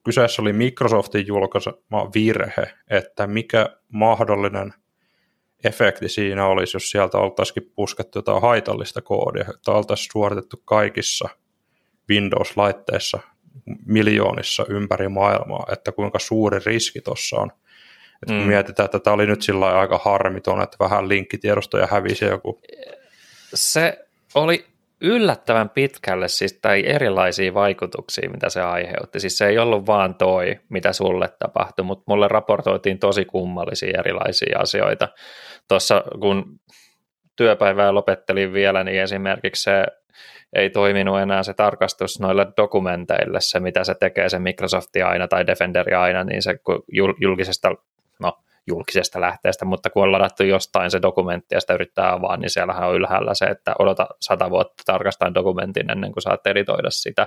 [0.05, 4.75] kyseessä oli Microsoftin julkaisema virhe, että mikä mahdollinen
[5.65, 11.29] efekti siinä olisi, jos sieltä oltaisikin puskettu jotain haitallista koodia, että oltaisiin suoritettu kaikissa
[12.11, 13.19] Windows-laitteissa
[13.87, 17.51] miljoonissa ympäri maailmaa, että kuinka suuri riski tuossa on.
[18.23, 18.49] Että kun mm.
[18.49, 22.61] mietitään, että tämä oli nyt sillä aika harmiton, että vähän linkkitiedostoja hävisi joku.
[23.55, 24.67] Se oli
[25.01, 29.21] yllättävän pitkälle siis, tai erilaisia vaikutuksia, mitä se aiheutti.
[29.21, 34.59] Siis se ei ollut vaan toi, mitä sulle tapahtui, mutta mulle raportoitiin tosi kummallisia erilaisia
[34.59, 35.09] asioita.
[35.69, 36.61] Tuossa kun
[37.37, 39.87] työpäivää lopettelin vielä, niin esimerkiksi se
[40.55, 45.47] ei toiminut enää se tarkastus noille dokumenteille, se mitä se tekee se Microsofti aina tai
[45.47, 46.55] Defenderi aina, niin se
[47.21, 47.75] julkisesta,
[48.21, 52.51] no julkisesta lähteestä, mutta kun on ladattu jostain se dokumentti ja sitä yrittää avaa, niin
[52.51, 57.27] siellähän on ylhäällä se, että odota sata vuotta tarkastaa dokumentin ennen kuin saat editoida sitä.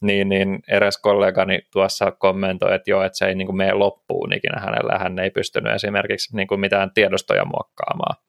[0.00, 4.32] Niin, niin eräs kollegani tuossa kommentoi, että joo, että se ei niin kuin mene loppuun
[4.32, 8.27] ikinä hänellä, hän ei pystynyt esimerkiksi niin kuin mitään tiedostoja muokkaamaan.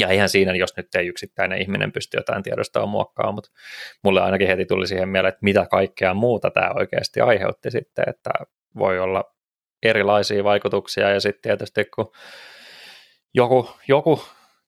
[0.00, 3.50] Ja eihän siinä, jos nyt ei yksittäinen ihminen pysty jotain tiedostoa muokkaamaan, mutta
[4.04, 8.30] mulle ainakin heti tuli siihen mieleen, että mitä kaikkea muuta tämä oikeasti aiheutti sitten, että
[8.78, 9.34] voi olla
[9.82, 11.10] erilaisia vaikutuksia.
[11.10, 12.12] Ja sitten tietysti kun
[13.34, 14.22] joku, joku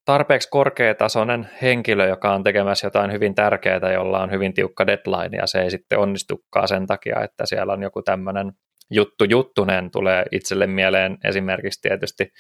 [0.05, 5.47] tarpeeksi korkeatasoinen henkilö, joka on tekemässä jotain hyvin tärkeää, jolla on hyvin tiukka deadline ja
[5.47, 8.53] se ei sitten onnistukaan sen takia, että siellä on joku tämmöinen
[8.91, 12.33] juttu juttunen tulee itselle mieleen esimerkiksi tietysti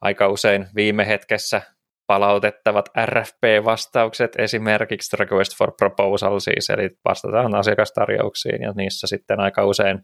[0.00, 1.62] aika usein viime hetkessä
[2.08, 9.98] palautettavat RFP-vastaukset, esimerkiksi Request for Proposal siis, eli vastataan asiakastarjouksiin, ja niissä sitten aika usein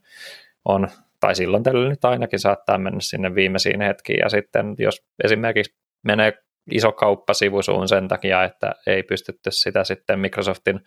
[0.64, 0.88] on,
[1.20, 6.32] tai silloin tällä nyt ainakin saattaa mennä sinne viimeisiin hetkiin, ja sitten jos esimerkiksi menee
[6.72, 10.80] iso kauppa sivusuun sen takia, että ei pystytty sitä sitten Microsoftin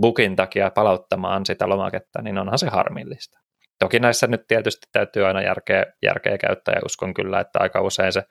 [0.00, 3.38] bookin takia palauttamaan sitä lomaketta, niin onhan se harmillista.
[3.78, 8.12] Toki näissä nyt tietysti täytyy aina järkeä, järkeä käyttää ja uskon kyllä, että aika usein
[8.12, 8.22] se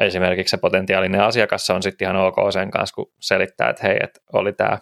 [0.00, 4.20] esimerkiksi se potentiaalinen asiakas on sitten ihan ok sen kanssa, kun selittää, että hei, että
[4.32, 4.78] oli tämä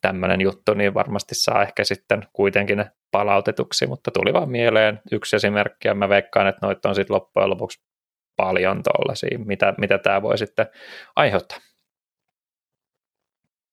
[0.00, 5.36] tämmöinen juttu, niin varmasti saa ehkä sitten kuitenkin ne palautetuksi, mutta tuli vaan mieleen yksi
[5.36, 7.82] esimerkki, ja mä veikkaan, että noita on sitten loppujen lopuksi
[8.36, 10.66] paljon tuollaisia, mitä, mitä tämä voi sitten
[11.16, 11.58] aiheuttaa.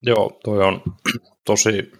[0.01, 0.81] Joo, toi on
[1.45, 1.91] tosi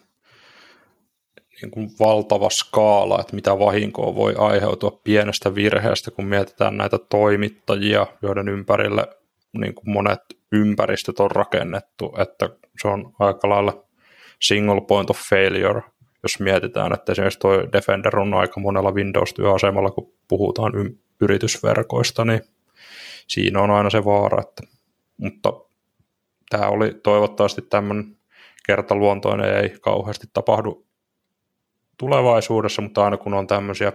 [1.62, 8.08] niin kuin valtava skaala, että mitä vahinkoa voi aiheutua pienestä virheestä, kun mietitään näitä toimittajia,
[8.22, 9.08] joiden ympärille
[9.58, 10.20] niin kuin monet
[10.52, 12.50] ympäristöt on rakennettu, että
[12.82, 13.84] se on aika lailla
[14.42, 15.82] single point of failure,
[16.24, 20.74] jos mietitään, että esimerkiksi tuo Defender on aika monella Windows-työasemalla, kun puhutaan
[21.22, 22.42] yritysverkoista, niin
[23.28, 24.64] siinä on aina se vaara, että,
[25.18, 25.54] mutta
[26.50, 28.18] tämä oli toivottavasti tämmöinen
[28.68, 30.87] kertaluontoinen, ei kauheasti tapahdu
[31.98, 33.93] tulevaisuudessa, mutta aina kun on tämmöisiä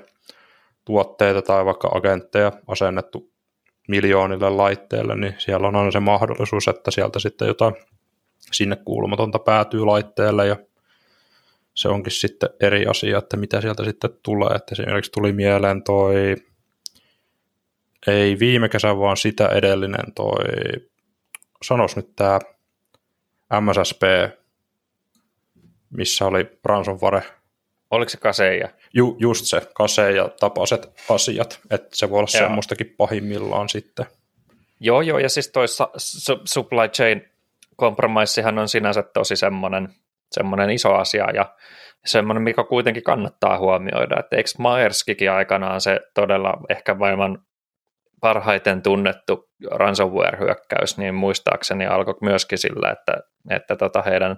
[0.84, 3.32] tuotteita tai vaikka agentteja asennettu
[3.88, 7.74] miljoonille laitteille, niin siellä on aina se mahdollisuus, että sieltä sitten jotain
[8.52, 10.56] sinne kuulumatonta päätyy laitteelle ja
[11.74, 14.50] se onkin sitten eri asia, että mitä sieltä sitten tulee.
[14.56, 16.36] Että esimerkiksi tuli mieleen toi
[18.06, 20.44] ei viime kesä, vaan sitä edellinen toi,
[21.62, 22.38] sanos nyt tämä
[23.60, 24.02] MSSP,
[25.90, 27.22] missä oli ransomware.
[27.92, 28.68] Oliko se kaseja?
[28.94, 32.42] Ju, just se, kaseja tapaiset asiat, että se voi olla Joo.
[32.42, 34.06] semmoistakin pahimmillaan sitten.
[34.80, 35.66] Joo, joo, ja siis toi
[36.44, 37.28] supply chain
[37.76, 39.88] kompromissihan on sinänsä tosi semmoinen,
[40.32, 41.54] semmoinen iso asia, ja
[42.04, 47.42] semmoinen, mikä kuitenkin kannattaa huomioida, että eikö Maerskikin aikanaan se todella ehkä maailman
[48.22, 53.16] parhaiten tunnettu ransomware-hyökkäys, niin muistaakseni alkoi myöskin sillä, että,
[53.50, 54.36] että tota heidän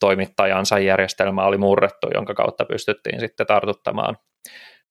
[0.00, 4.16] toimittajansa järjestelmä oli murrettu, jonka kautta pystyttiin sitten tartuttamaan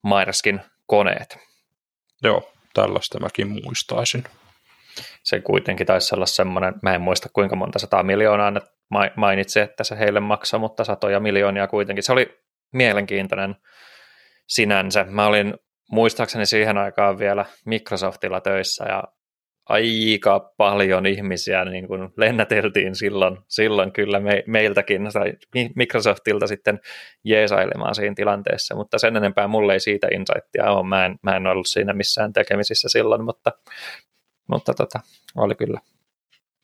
[0.04, 1.38] Maerskin koneet.
[2.24, 4.24] Joo, tällaista mäkin muistaisin.
[5.24, 8.62] Se kuitenkin taisi olla semmoinen, mä en muista kuinka monta sataa miljoonaa ne
[9.16, 12.04] mainitsi, että se heille maksaa, mutta satoja miljoonia kuitenkin.
[12.04, 12.40] Se oli
[12.74, 13.56] mielenkiintoinen
[14.48, 15.06] sinänsä.
[15.10, 15.54] Mä olin
[15.94, 19.04] muistaakseni siihen aikaan vielä Microsoftilla töissä ja
[19.66, 25.34] aika paljon ihmisiä niin kuin lennäteltiin silloin, silloin kyllä me, meiltäkin tai
[25.76, 26.80] Microsoftilta sitten
[27.24, 30.88] jeesailemaan siinä tilanteessa, mutta sen enempää mulle ei siitä insightia ole.
[30.88, 33.52] Mä en, mä en ollut siinä missään tekemisissä silloin, mutta,
[34.50, 35.00] mutta tota,
[35.36, 35.80] oli kyllä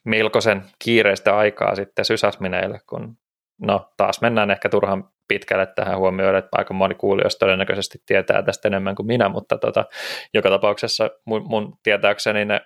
[0.06, 3.18] melkoisen kiireistä aikaa sitten sysäsmineille, kun
[3.62, 8.68] no taas mennään ehkä turhan pitkälle tähän huomioon, että aika moni kuulijoista todennäköisesti tietää tästä
[8.68, 9.86] enemmän kuin minä, mutta tota,
[10.34, 12.62] joka tapauksessa mun, mun tietääkseni ne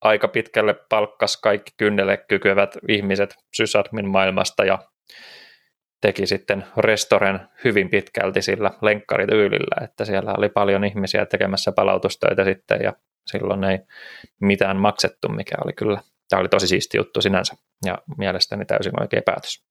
[0.00, 4.78] aika pitkälle palkkas kaikki kynnelle kykyvät ihmiset sysadmin maailmasta ja
[6.00, 12.80] teki sitten restoren hyvin pitkälti sillä lenkkarityylillä, että siellä oli paljon ihmisiä tekemässä palautustöitä sitten
[12.82, 12.92] ja
[13.26, 13.78] silloin ei
[14.40, 17.54] mitään maksettu, mikä oli kyllä, tämä oli tosi siisti juttu sinänsä
[17.84, 19.69] ja mielestäni täysin oikea päätös.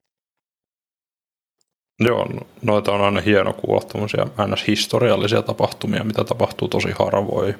[2.00, 4.26] Joo, no, noita on aina hieno kuulla tämmöisiä
[4.68, 7.56] historiallisia tapahtumia, mitä tapahtuu tosi harvoin.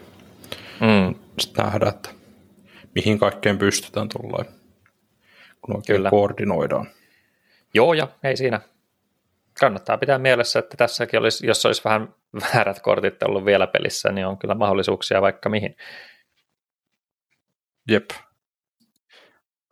[0.82, 1.16] Mm.
[1.40, 2.10] Sitten nähdä, että
[2.96, 4.46] mihin kaikkeen pystytään tulla,
[5.62, 6.10] kun oikein Kyllä.
[6.10, 6.88] koordinoidaan.
[7.74, 8.62] Joo, ja ei siinä.
[9.60, 12.14] Kannattaa pitää mielessä, että tässäkin olisi, jos olisi vähän
[12.54, 15.76] väärät kortit ollut vielä pelissä, niin on kyllä mahdollisuuksia vaikka mihin.
[17.88, 18.10] Jep.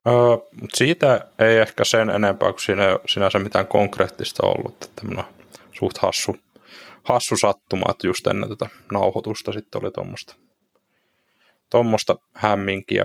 [0.08, 0.38] Öö,
[0.74, 4.84] siitä ei ehkä sen enempää kuin siinä, sinänsä mitään konkreettista ollut.
[4.84, 5.24] Että
[5.72, 6.36] suht hassu,
[7.04, 10.36] hassu sattuma, että just ennen tätä nauhoitusta sitten oli tuommoista
[11.70, 13.04] tuommoista hämminkiä.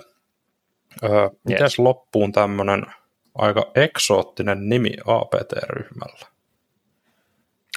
[1.04, 1.32] Öö, yes.
[1.44, 2.86] Mites loppuun tämmöinen
[3.34, 6.26] aika eksoottinen nimi APT-ryhmällä?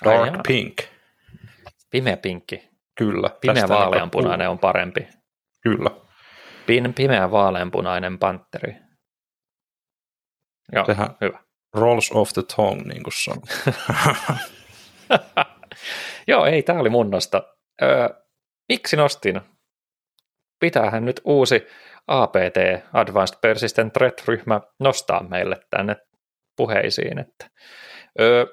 [0.06, 0.82] Dark Ai Pink.
[1.90, 2.70] Pimeä pinkki.
[2.96, 3.30] Kyllä.
[3.42, 5.08] Pimeä vaaleanpunainen on parempi.
[5.62, 5.90] Kyllä.
[6.96, 8.85] Pimeä vaaleanpunainen panteri.
[10.72, 11.40] Joo, Sehän hyvä.
[11.74, 13.42] Rolls of the tongue, niin kuin.
[16.28, 17.44] Joo, ei, tämä oli mun nosta.
[17.82, 18.10] Öö,
[18.70, 19.42] miksi nostin?
[20.60, 21.68] Pitäähän nyt uusi
[22.08, 22.58] APT,
[22.94, 25.96] Advanced Persistent Threat-ryhmä, nostaa meille tänne
[26.58, 27.20] puheisiin.
[27.20, 27.50] Että,
[28.20, 28.46] öö,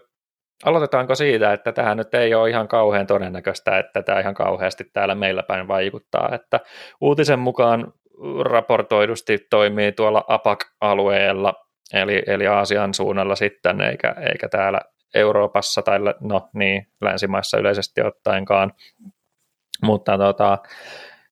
[0.65, 5.15] aloitetaanko siitä, että tähän nyt ei ole ihan kauhean todennäköistä, että tämä ihan kauheasti täällä
[5.15, 6.61] meillä päin vaikuttaa, että
[7.01, 7.93] uutisen mukaan
[8.45, 11.55] raportoidusti toimii tuolla APAC-alueella
[11.93, 14.81] eli, eli Aasian suunnalla sitten, eikä, eikä täällä
[15.15, 18.73] Euroopassa tai no niin, länsimaissa yleisesti ottaenkaan.
[19.83, 20.59] Mutta tota,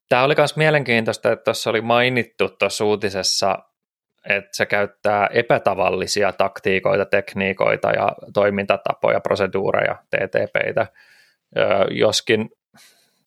[0.09, 3.59] tämä oli myös mielenkiintoista, että tuossa oli mainittu tuossa uutisessa,
[4.29, 10.87] että se käyttää epätavallisia taktiikoita, tekniikoita ja toimintatapoja, proseduureja, TTPitä,
[11.91, 12.51] joskin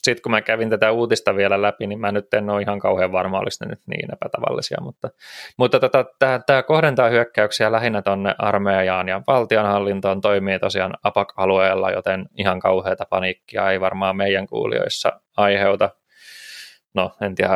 [0.04, 3.12] sitten kun mä kävin tätä uutista vielä läpi, niin mä nyt en ole ihan kauhean
[3.12, 5.10] varma, olisi ne nyt niin epätavallisia, mutta,
[5.58, 6.06] mutta tota,
[6.46, 13.72] tämä kohdentaa hyökkäyksiä lähinnä tuonne armeijaan ja valtionhallintoon toimii tosiaan APAC-alueella, joten ihan kauheata paniikkia
[13.72, 15.90] ei varmaan meidän kuulijoissa aiheuta.
[16.96, 17.54] No, en tiedä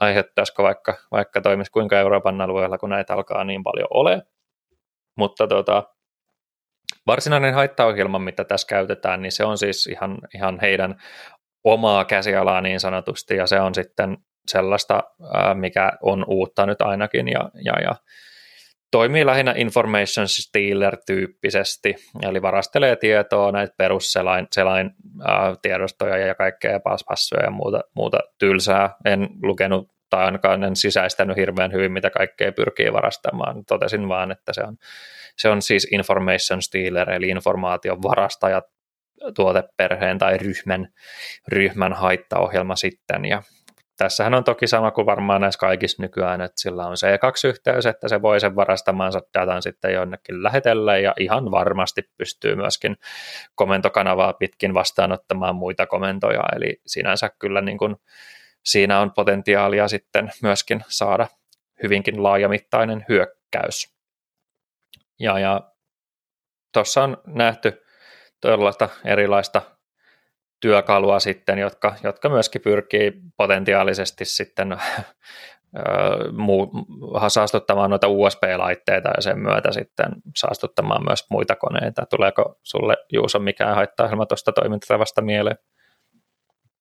[0.00, 4.22] aiheuttaisiko vaikka, vaikka toimisi kuinka Euroopan alueella, kun näitä alkaa niin paljon ole.
[5.16, 5.82] Mutta tota,
[7.06, 11.02] varsinainen haittaohjelma, mitä tässä käytetään, niin se on siis ihan, ihan heidän
[11.64, 14.16] omaa käsialaa niin sanotusti, ja se on sitten
[14.48, 15.02] sellaista,
[15.54, 17.94] mikä on uutta nyt ainakin, ja, ja, ja
[18.90, 24.90] toimii lähinnä information stealer-tyyppisesti, eli varastelee tietoa, näitä perusselain selain,
[25.28, 28.90] ää, tiedostoja ja kaikkea passpassuja ja muuta, muuta tylsää.
[29.04, 33.64] En lukenut tai ainakaan en sisäistänyt hirveän hyvin, mitä kaikkea pyrkii varastamaan.
[33.64, 34.76] Totesin vaan, että se on,
[35.36, 38.62] se on siis information stealer, eli informaation varastaja
[39.34, 40.88] tuoteperheen tai ryhmän,
[41.48, 43.24] ryhmän haittaohjelma sitten.
[43.24, 43.42] Ja
[43.96, 48.22] tässähän on toki sama kuin varmaan näissä kaikissa nykyään, että sillä on C2-yhteys, että se
[48.22, 52.96] voi sen varastamansa datan sitten jonnekin lähetellä ja ihan varmasti pystyy myöskin
[53.54, 57.96] komentokanavaa pitkin vastaanottamaan muita komentoja, eli sinänsä kyllä niin kuin
[58.64, 61.26] siinä on potentiaalia sitten myöskin saada
[61.82, 63.94] hyvinkin laajamittainen hyökkäys.
[65.18, 65.60] Ja, ja
[66.72, 67.82] tuossa on nähty
[68.42, 69.62] todella erilaista
[70.60, 74.76] työkalua sitten, jotka, jotka myöskin pyrkii potentiaalisesti sitten
[76.32, 76.70] muu,
[77.28, 82.06] saastuttamaan noita USB-laitteita ja sen myötä sitten saastuttamaan myös muita koneita.
[82.06, 85.56] Tuleeko sulle Juuso mikään haittaohjelma tuosta toimintatavasta mieleen?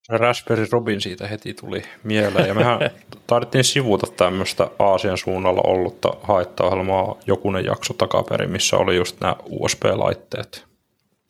[0.09, 2.47] Raspberry Robin siitä heti tuli mieleen.
[2.47, 2.79] Ja mehän
[3.27, 10.70] taidettiin sivuta tämmöistä Aasian suunnalla ollutta haittaohjelmaa jokunen jakso takaperin, missä oli just nämä USB-laitteet.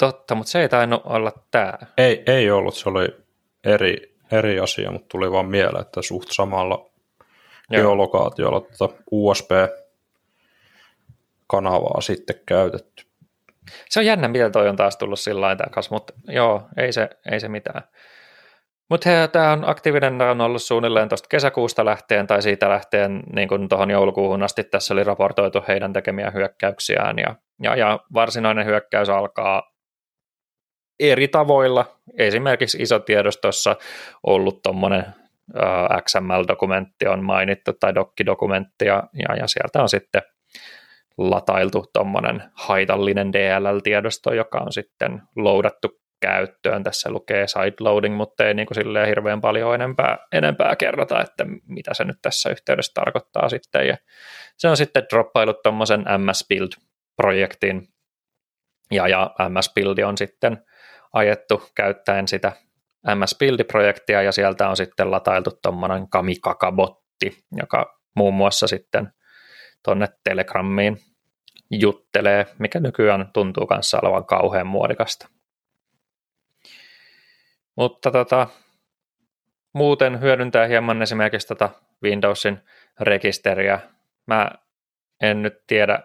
[0.01, 1.73] Totta, mutta se ei tainnut olla tämä.
[1.97, 3.07] Ei, ei ollut, se oli
[3.63, 6.89] eri, eri asia, mutta tuli vaan mieleen, että suht samalla Joo.
[7.69, 13.05] geolokaatiolla tuota USB-kanavaa sitten käytetty.
[13.89, 17.39] Se on jännä, miten toi on taas tullut sillä lailla mutta joo, ei se, ei
[17.39, 17.81] se mitään.
[18.89, 23.69] Mutta tämä on aktiivinen on ollut suunnilleen tuosta kesäkuusta lähtien tai siitä lähtien niin kuin
[23.69, 29.71] tuohon joulukuuhun asti tässä oli raportoitu heidän tekemiä hyökkäyksiään ja, ja, ja varsinainen hyökkäys alkaa
[30.99, 31.85] eri tavoilla.
[32.17, 33.75] Esimerkiksi isotiedostossa
[34.23, 35.05] ollut tuommoinen
[36.01, 40.21] XML-dokumentti on mainittu tai dokkidokumentti ja, ja, ja sieltä on sitten
[41.17, 46.83] latailtu tuommoinen haitallinen DLL-tiedosto, joka on sitten loadattu käyttöön.
[46.83, 51.93] Tässä lukee sideloading, mutta ei niin kuin silleen hirveän paljon enempää, enempää kerrota, että mitä
[51.93, 53.87] se nyt tässä yhteydessä tarkoittaa sitten.
[53.87, 53.97] Ja
[54.57, 57.87] se on sitten droppailut tuommoisen MS-build-projektin,
[58.91, 60.63] ja, ja MS-build on sitten
[61.13, 62.51] ajettu käyttäen sitä
[63.15, 69.13] MS-build-projektia, ja sieltä on sitten latailtu tuommoinen Kamikaka-botti, joka muun muassa sitten
[69.83, 70.97] tuonne Telegrammiin
[71.71, 75.27] juttelee, mikä nykyään tuntuu kanssa olevan kauhean muodikasta.
[77.75, 78.47] Mutta tota,
[79.73, 81.69] muuten hyödyntää hieman esimerkiksi tota
[82.03, 82.59] Windowsin
[82.99, 83.79] rekisteriä.
[84.27, 84.51] Mä
[85.21, 85.99] en nyt tiedä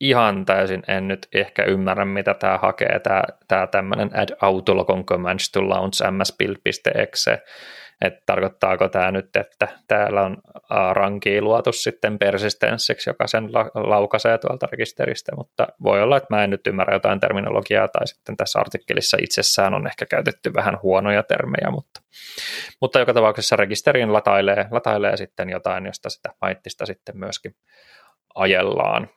[0.00, 5.50] ihan täysin, en nyt ehkä ymmärrä, mitä tämä hakee, tämä, tämä tämmöinen add autologon commands
[5.50, 7.42] to launch msbuild.exe,
[8.04, 10.36] että tarkoittaako tämä nyt, että täällä on
[10.92, 16.50] ranki luotu sitten persistenssiksi, joka sen laukaisee tuolta rekisteristä, mutta voi olla, että mä en
[16.50, 21.70] nyt ymmärrä jotain terminologiaa, tai sitten tässä artikkelissa itsessään on ehkä käytetty vähän huonoja termejä,
[21.70, 22.00] mutta,
[22.80, 27.52] mutta joka tapauksessa rekisteriin latailee, latailee sitten jotain, josta sitä maittista sitten myöskin
[28.34, 29.08] ajellaan.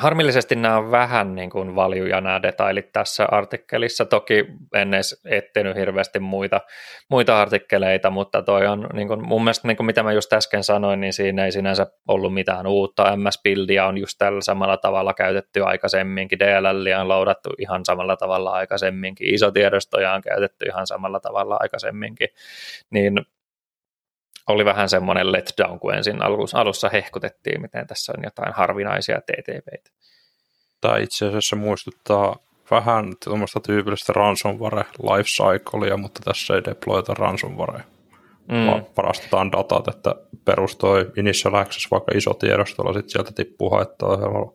[0.00, 4.04] Harmillisesti nämä on vähän niin kuin valjuja nämä detailit tässä artikkelissa.
[4.04, 6.60] Toki en edes etsinyt hirveästi muita,
[7.10, 10.64] muita artikkeleita, mutta toi on niin kuin, mun mielestä niin kuin mitä mä just äsken
[10.64, 13.16] sanoin, niin siinä ei sinänsä ollut mitään uutta.
[13.16, 16.38] MS-buildia on just tällä samalla tavalla käytetty aikaisemminkin.
[16.38, 19.34] DLL on laudattu ihan samalla tavalla aikaisemminkin.
[19.34, 22.28] Isotiedostoja on käytetty ihan samalla tavalla aikaisemminkin.
[22.90, 23.26] Niin
[24.48, 26.22] oli vähän semmoinen letdown, kun ensin
[26.54, 29.90] alussa hehkutettiin, miten tässä on jotain harvinaisia TTPitä.
[30.80, 32.36] Tämä itse asiassa muistuttaa
[32.70, 37.84] vähän tuommoista tyypillistä ransomware life cyclea, mutta tässä ei deployta ransomwarea.
[38.48, 38.66] Mm.
[38.66, 40.14] Vaan varastetaan datat, että
[40.44, 44.52] perustoi initial access vaikka iso tiedostolla, sitten sieltä tippuu haittaohjelmalla.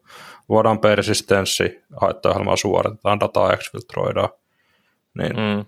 [0.50, 4.30] Voidaan persistenssi haittaohjelmaa suoritetaan, dataa exfiltroidaan.
[5.18, 5.66] Niin mm.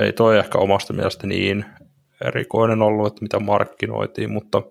[0.00, 1.64] ei toi ehkä omasta mielestä niin
[2.24, 4.62] erikoinen ollut, että mitä markkinoitiin, mutta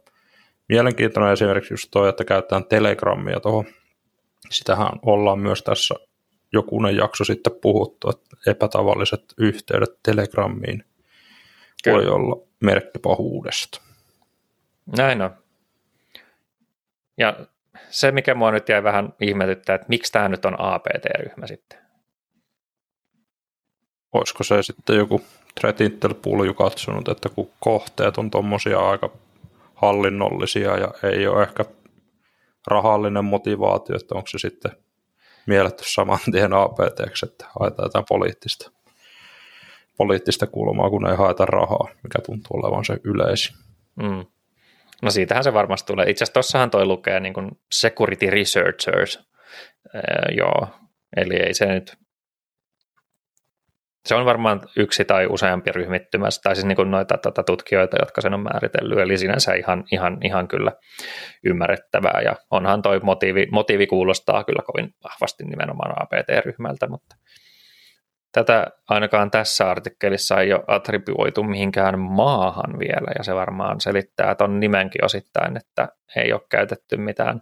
[0.69, 3.65] mielenkiintoinen esimerkiksi just toi, että käytetään Telegrammia tuohon.
[4.49, 5.95] Sitähän ollaan myös tässä
[6.53, 10.83] jokunen jakso sitten puhuttu, että epätavalliset yhteydet Telegrammiin
[11.83, 11.97] Kyllä.
[11.97, 13.81] voi olla merkki pahuudesta.
[14.97, 15.31] Näin on.
[17.17, 17.45] Ja
[17.89, 21.79] se, mikä mua nyt jäi vähän ihmetyttää, että miksi tämä nyt on APT-ryhmä sitten?
[24.13, 25.21] Olisiko se sitten joku
[25.59, 29.09] Threat Intel Pulju katsonut, että kun kohteet on tuommoisia aika
[29.75, 31.65] hallinnollisia ja ei ole ehkä
[32.67, 34.71] rahallinen motivaatio, että onko se sitten
[35.47, 38.71] mielletty saman tien APT, että haetaan jotain poliittista,
[39.97, 43.55] poliittista kulmaa, kun ei haeta rahaa, mikä tuntuu olevan se yleisin.
[43.95, 44.25] Mm.
[45.01, 46.09] No siitähän se varmasti tulee.
[46.09, 49.19] Itse asiassa tuossahan toi lukee niin kuin security researchers,
[49.95, 50.67] ee, joo,
[51.17, 51.97] eli ei se nyt
[54.07, 58.33] se on varmaan yksi tai useampi ryhmittymä, tai siis niin noita tota, tutkijoita, jotka sen
[58.33, 60.71] on määritellyt, eli sinänsä ihan, ihan, ihan kyllä
[61.45, 67.15] ymmärrettävää, ja onhan toi motiivi, motiivi kuulostaa kyllä kovin vahvasti nimenomaan APT-ryhmältä, mutta
[68.31, 74.59] tätä ainakaan tässä artikkelissa ei ole attribuoitu mihinkään maahan vielä, ja se varmaan selittää tuon
[74.59, 77.41] nimenkin osittain, että ei ole käytetty mitään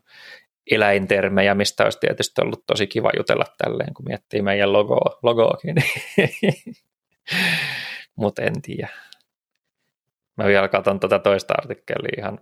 [0.72, 5.76] eläintermejä, mistä olisi tietysti ollut tosi kiva jutella tälleen, kun miettii meidän logoa, logoakin.
[8.16, 8.90] Mutta en tiedä.
[10.38, 12.40] mä vielä katson tuota toista artikkelia ihan,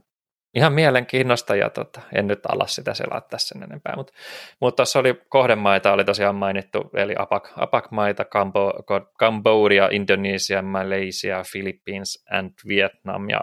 [0.55, 4.13] ihan mielenkiinnosta ja tota, en nyt ala sitä selaa tässä enempää, mutta
[4.59, 8.73] mut tuossa oli kohdemaita, oli tosiaan mainittu, eli APAC, APAC-maita, Cambo,
[9.19, 13.41] Cambodia, Indonesia, Malaysia, Philippines and Vietnam ja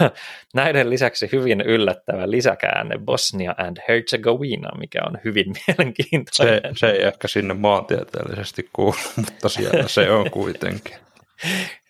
[0.54, 6.60] näiden lisäksi hyvin yllättävä lisäkäänne Bosnia and Herzegovina, mikä on hyvin mielenkiintoinen.
[6.62, 10.96] Se, se ei ehkä sinne maantieteellisesti kuulu, mutta siellä se on kuitenkin.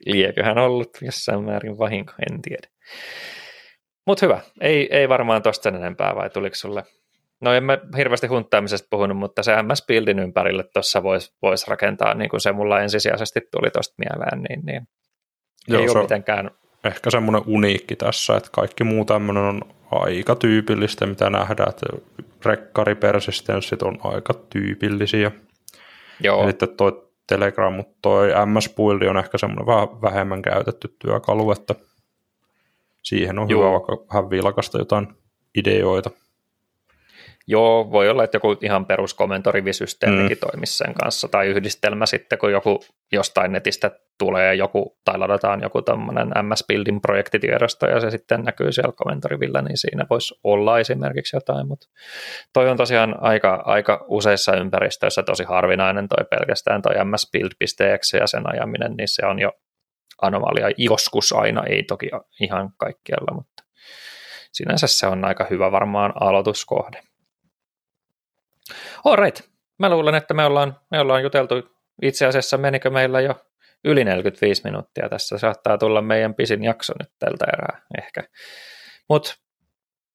[0.07, 2.69] Lieköhän ollut jossain määrin vahinko, en tiedä.
[4.07, 6.83] Mutta hyvä, ei, ei varmaan tosta enempää, vai tuliko sulle?
[7.41, 12.31] No en mä hirveästi hunttaamisesta puhunut, mutta se MS-bildin ympärille tuossa voisi vois rakentaa, niin
[12.31, 14.89] kuin se mulla ensisijaisesti tuli tuosta mieleen, niin, niin
[15.69, 16.51] Joo, ei ole mitenkään...
[16.87, 19.61] Ehkä semmoinen uniikki tässä, että kaikki muu tämmöinen on
[19.91, 21.87] aika tyypillistä, mitä nähdään, että
[22.45, 25.31] rekkaripersistenssit on aika tyypillisiä.
[26.21, 26.41] Joo.
[26.41, 31.51] Ja sitten toi Telegram, mutta toi MS Build on ehkä semmoinen vähän vähemmän käytetty työkalu,
[31.53, 31.75] että
[33.03, 33.61] siihen on Joo.
[33.61, 35.09] hyvä vaikka vähän vilkasta jotain
[35.55, 36.11] ideoita.
[37.49, 40.51] Joo, voi olla, että joku ihan perus komentorivisysteemikin mm.
[40.51, 42.81] toimisi sen kanssa, tai yhdistelmä sitten, kun joku
[43.13, 48.73] jostain netistä tulee joku, tai ladataan joku tämmöinen MS Buildin projektitiedosto, ja se sitten näkyy
[48.73, 51.87] siellä komentorivillä, niin siinä voisi olla esimerkiksi jotain, mutta
[52.53, 58.27] toi on tosiaan aika, aika useissa ympäristöissä tosi harvinainen toi pelkästään toi MS Build.exe ja
[58.27, 59.53] sen ajaminen, niin se on jo
[60.23, 63.65] anomalia joskus aina, ei toki ihan kaikkialla, mutta
[64.53, 67.01] sinänsä se on aika hyvä varmaan aloituskohde.
[69.05, 69.41] Alright,
[69.79, 71.55] mä luulen, että me ollaan, me ollaan juteltu,
[72.03, 73.35] itse asiassa menikö meillä jo
[73.85, 78.23] yli 45 minuuttia tässä, saattaa tulla meidän pisin jakso nyt tältä erää ehkä.
[79.09, 79.35] Mutta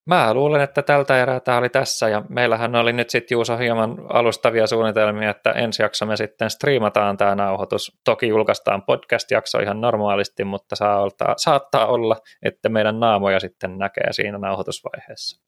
[0.06, 3.98] Mä luulen, että tältä erää tämä oli tässä ja meillähän oli nyt sitten Juuso hieman
[4.10, 8.00] alustavia suunnitelmia, että ensi jakso me sitten striimataan tämä nauhoitus.
[8.04, 14.14] Toki julkaistaan podcast-jakso ihan normaalisti, mutta saa olta, saattaa olla, että meidän naamoja sitten näkee
[14.14, 15.42] siinä nauhoitusvaiheessa.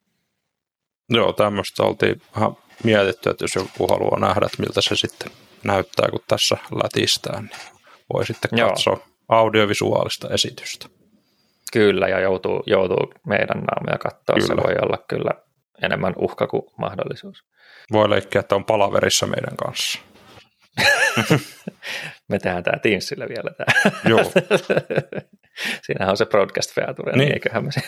[1.10, 2.52] Joo, tämmöistä oltiin vähän
[2.84, 5.32] mietitty, että jos joku haluaa nähdä, että miltä se sitten
[5.64, 7.60] näyttää, kun tässä lätistää, niin
[8.14, 9.08] voi sitten katsoa Joo.
[9.30, 10.88] audiovisuaalista esitystä.
[11.74, 14.36] Kyllä, ja joutuu, joutuu meidän naamoja katsoa.
[14.36, 14.48] Kyllä.
[14.48, 15.32] Se voi olla kyllä
[15.84, 17.44] enemmän uhka kuin mahdollisuus.
[17.92, 20.00] Voi leikkiä, että on palaverissa meidän kanssa.
[22.30, 23.92] Me tehdään tämä Teamsillä vielä tämä.
[24.10, 24.24] Joo.
[25.86, 27.82] Siinähän on se broadcast feature, niin, niin eiköhän me se...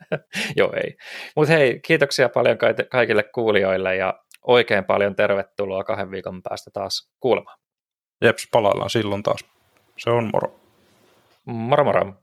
[0.56, 0.96] Joo, ei.
[1.36, 2.58] Mutta hei, kiitoksia paljon
[2.90, 4.14] kaikille kuulijoille ja
[4.44, 7.58] oikein paljon tervetuloa kahden viikon päästä taas kuulemaan.
[8.24, 9.44] Jeps, palaillaan silloin taas.
[9.98, 10.54] Se on moro.
[11.44, 12.14] Moro moro.